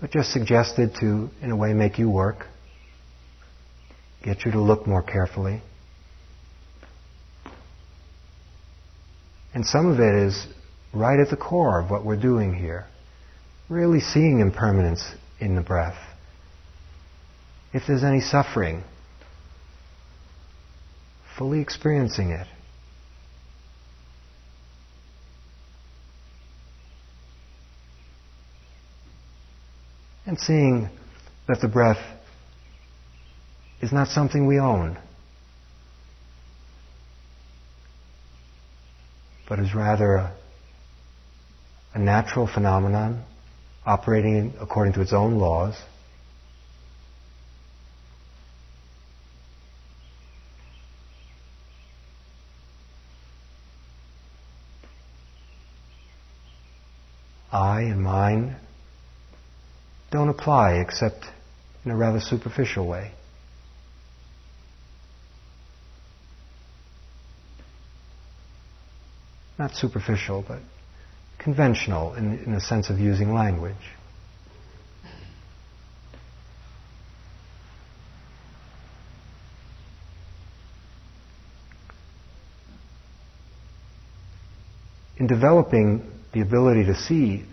but 0.00 0.12
just 0.12 0.32
suggested 0.32 0.94
to, 1.00 1.30
in 1.42 1.50
a 1.50 1.56
way, 1.56 1.72
make 1.72 1.98
you 1.98 2.08
work, 2.08 2.46
get 4.22 4.44
you 4.44 4.52
to 4.52 4.60
look 4.60 4.86
more 4.86 5.02
carefully. 5.02 5.62
And 9.52 9.66
some 9.66 9.86
of 9.86 9.98
it 9.98 10.14
is 10.28 10.46
right 10.94 11.18
at 11.18 11.28
the 11.28 11.36
core 11.36 11.80
of 11.80 11.90
what 11.90 12.04
we're 12.04 12.20
doing 12.20 12.54
here. 12.54 12.86
Really 13.68 13.98
seeing 13.98 14.38
impermanence 14.38 15.04
in 15.40 15.56
the 15.56 15.62
breath. 15.62 15.98
If 17.72 17.82
there's 17.88 18.04
any 18.04 18.20
suffering, 18.20 18.84
fully 21.38 21.60
experiencing 21.60 22.30
it. 22.30 22.46
And 30.26 30.38
seeing 30.38 30.90
that 31.46 31.60
the 31.62 31.68
breath 31.68 32.04
is 33.80 33.92
not 33.92 34.08
something 34.08 34.46
we 34.46 34.58
own, 34.58 34.98
but 39.48 39.60
is 39.60 39.74
rather 39.74 40.16
a, 40.16 40.36
a 41.94 41.98
natural 41.98 42.46
phenomenon 42.46 43.24
operating 43.86 44.52
according 44.60 44.92
to 44.94 45.00
its 45.00 45.14
own 45.14 45.38
laws. 45.38 45.74
I 57.50 57.82
and 57.82 58.02
mine 58.02 58.56
don't 60.10 60.28
apply 60.28 60.74
except 60.74 61.24
in 61.84 61.90
a 61.90 61.96
rather 61.96 62.20
superficial 62.20 62.86
way. 62.86 63.12
Not 69.58 69.74
superficial, 69.74 70.44
but 70.46 70.60
conventional 71.38 72.14
in, 72.14 72.38
in 72.38 72.52
the 72.52 72.60
sense 72.60 72.90
of 72.90 72.98
using 72.98 73.34
language. 73.34 73.74
In 85.16 85.26
developing 85.26 86.17
the 86.32 86.40
ability 86.40 86.84
to 86.84 86.94
see 86.94 87.44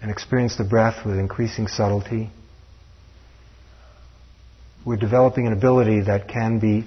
and 0.00 0.10
experience 0.10 0.56
the 0.56 0.64
breath 0.64 1.04
with 1.04 1.18
increasing 1.18 1.66
subtlety. 1.66 2.30
We're 4.84 4.96
developing 4.96 5.46
an 5.46 5.52
ability 5.52 6.02
that 6.02 6.28
can 6.28 6.58
be 6.58 6.84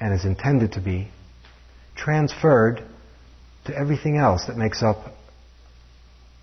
and 0.00 0.12
is 0.12 0.24
intended 0.24 0.72
to 0.72 0.80
be 0.80 1.08
transferred 1.94 2.82
to 3.66 3.76
everything 3.76 4.16
else 4.16 4.46
that 4.46 4.56
makes 4.56 4.82
up 4.82 5.14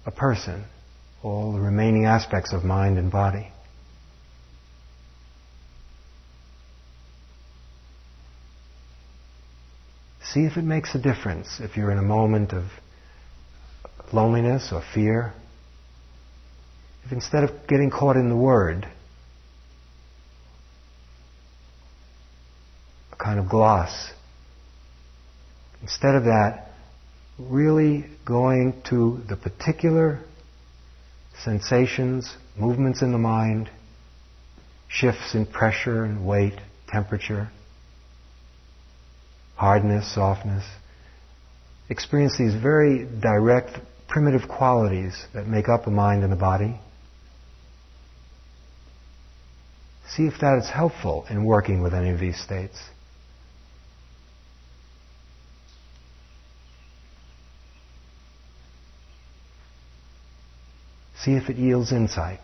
a 0.05 0.11
person, 0.11 0.63
all 1.21 1.51
the 1.53 1.59
remaining 1.59 2.05
aspects 2.05 2.53
of 2.53 2.63
mind 2.63 2.97
and 2.97 3.11
body. 3.11 3.51
See 10.33 10.45
if 10.45 10.57
it 10.57 10.63
makes 10.63 10.93
a 10.93 10.99
difference 10.99 11.59
if 11.59 11.75
you're 11.75 11.91
in 11.91 11.97
a 11.97 12.03
moment 12.03 12.53
of 12.53 12.65
loneliness 14.13 14.69
or 14.71 14.83
fear. 14.93 15.33
If 17.03 17.11
instead 17.11 17.43
of 17.43 17.67
getting 17.67 17.89
caught 17.89 18.15
in 18.15 18.29
the 18.29 18.35
word, 18.35 18.87
a 23.11 23.15
kind 23.15 23.39
of 23.39 23.49
gloss, 23.49 24.11
instead 25.81 26.13
of 26.13 26.25
that, 26.25 26.73
really 27.39 28.05
going 28.25 28.81
to 28.89 29.21
the 29.27 29.35
particular 29.35 30.19
sensations, 31.43 32.35
movements 32.55 33.01
in 33.01 33.11
the 33.11 33.17
mind, 33.17 33.69
shifts 34.89 35.33
in 35.33 35.47
pressure 35.47 36.03
and 36.03 36.23
weight, 36.25 36.59
temperature, 36.87 37.49
hardness, 39.59 40.15
softness. 40.15 40.63
Experience 41.89 42.37
these 42.37 42.55
very 42.55 43.05
direct, 43.19 43.77
primitive 44.07 44.47
qualities 44.47 45.25
that 45.33 45.47
make 45.47 45.67
up 45.67 45.83
the 45.83 45.91
mind 45.91 46.23
and 46.23 46.31
the 46.31 46.37
body. 46.37 46.79
See 50.15 50.23
if 50.27 50.39
that 50.39 50.59
is 50.59 50.69
helpful 50.69 51.25
in 51.29 51.43
working 51.43 51.81
with 51.81 51.93
any 51.93 52.09
of 52.09 52.21
these 52.21 52.41
states. 52.41 52.79
See 61.21 61.33
if 61.33 61.49
it 61.49 61.57
yields 61.57 61.91
insight. 61.91 62.39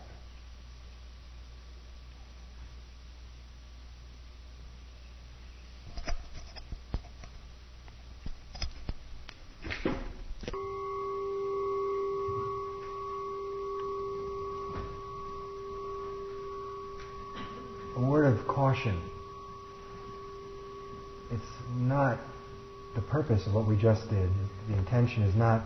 What 23.56 23.66
we 23.66 23.74
just 23.80 24.02
did. 24.10 24.28
The 24.68 24.76
intention 24.76 25.22
is 25.22 25.34
not 25.34 25.64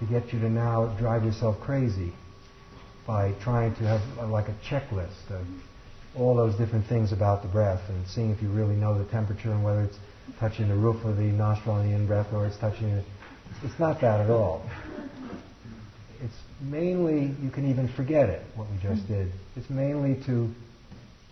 to 0.00 0.06
get 0.06 0.32
you 0.32 0.40
to 0.40 0.50
now 0.50 0.86
drive 0.98 1.24
yourself 1.24 1.60
crazy 1.60 2.12
by 3.06 3.32
trying 3.44 3.76
to 3.76 3.84
have 3.84 4.00
a, 4.18 4.26
like 4.26 4.48
a 4.48 4.56
checklist 4.68 5.30
of 5.30 5.46
all 6.16 6.34
those 6.34 6.56
different 6.56 6.84
things 6.88 7.12
about 7.12 7.42
the 7.42 7.48
breath 7.48 7.80
and 7.88 8.06
seeing 8.08 8.30
if 8.30 8.42
you 8.42 8.48
really 8.48 8.74
know 8.74 8.98
the 8.98 9.08
temperature 9.10 9.52
and 9.52 9.62
whether 9.62 9.82
it's 9.82 9.96
touching 10.40 10.68
the 10.68 10.74
roof 10.74 11.04
of 11.04 11.16
the 11.16 11.22
nostril 11.22 11.76
on 11.76 11.88
the 11.88 11.94
in-breath 11.94 12.26
or 12.32 12.44
it's 12.44 12.58
touching 12.58 12.88
it. 12.88 13.04
It's 13.62 13.78
not 13.78 14.00
that 14.00 14.20
at 14.20 14.30
all. 14.30 14.68
It's 16.20 16.34
mainly, 16.60 17.36
you 17.40 17.50
can 17.50 17.70
even 17.70 17.88
forget 17.94 18.28
it, 18.28 18.42
what 18.56 18.68
we 18.68 18.78
just 18.82 19.04
mm. 19.04 19.08
did. 19.08 19.32
It's 19.54 19.70
mainly 19.70 20.20
to 20.26 20.52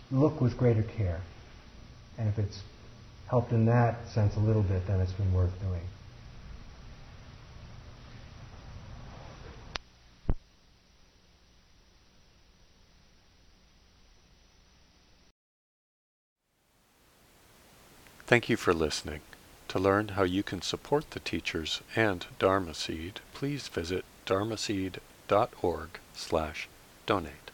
look 0.09 0.39
with 0.39 0.57
greater 0.57 0.83
care. 0.83 1.19
And 2.17 2.29
if 2.29 2.39
it's 2.39 2.61
helped 3.35 3.51
in 3.51 3.65
that 3.65 4.07
sense 4.07 4.37
a 4.37 4.39
little 4.39 4.61
bit, 4.61 4.87
then 4.87 5.01
it's 5.01 5.11
been 5.11 5.33
worth 5.33 5.51
doing. 5.59 5.81
Thank 18.25 18.47
you 18.47 18.55
for 18.55 18.73
listening. 18.73 19.19
To 19.67 19.79
learn 19.79 20.07
how 20.09 20.23
you 20.23 20.41
can 20.41 20.61
support 20.61 21.11
the 21.11 21.19
teachers 21.19 21.81
and 21.93 22.25
Dharma 22.39 22.73
Seed, 22.73 23.19
please 23.33 23.67
visit 23.67 24.05
dharmaseed.org 24.25 25.89
slash 26.13 26.69
donate. 27.05 27.44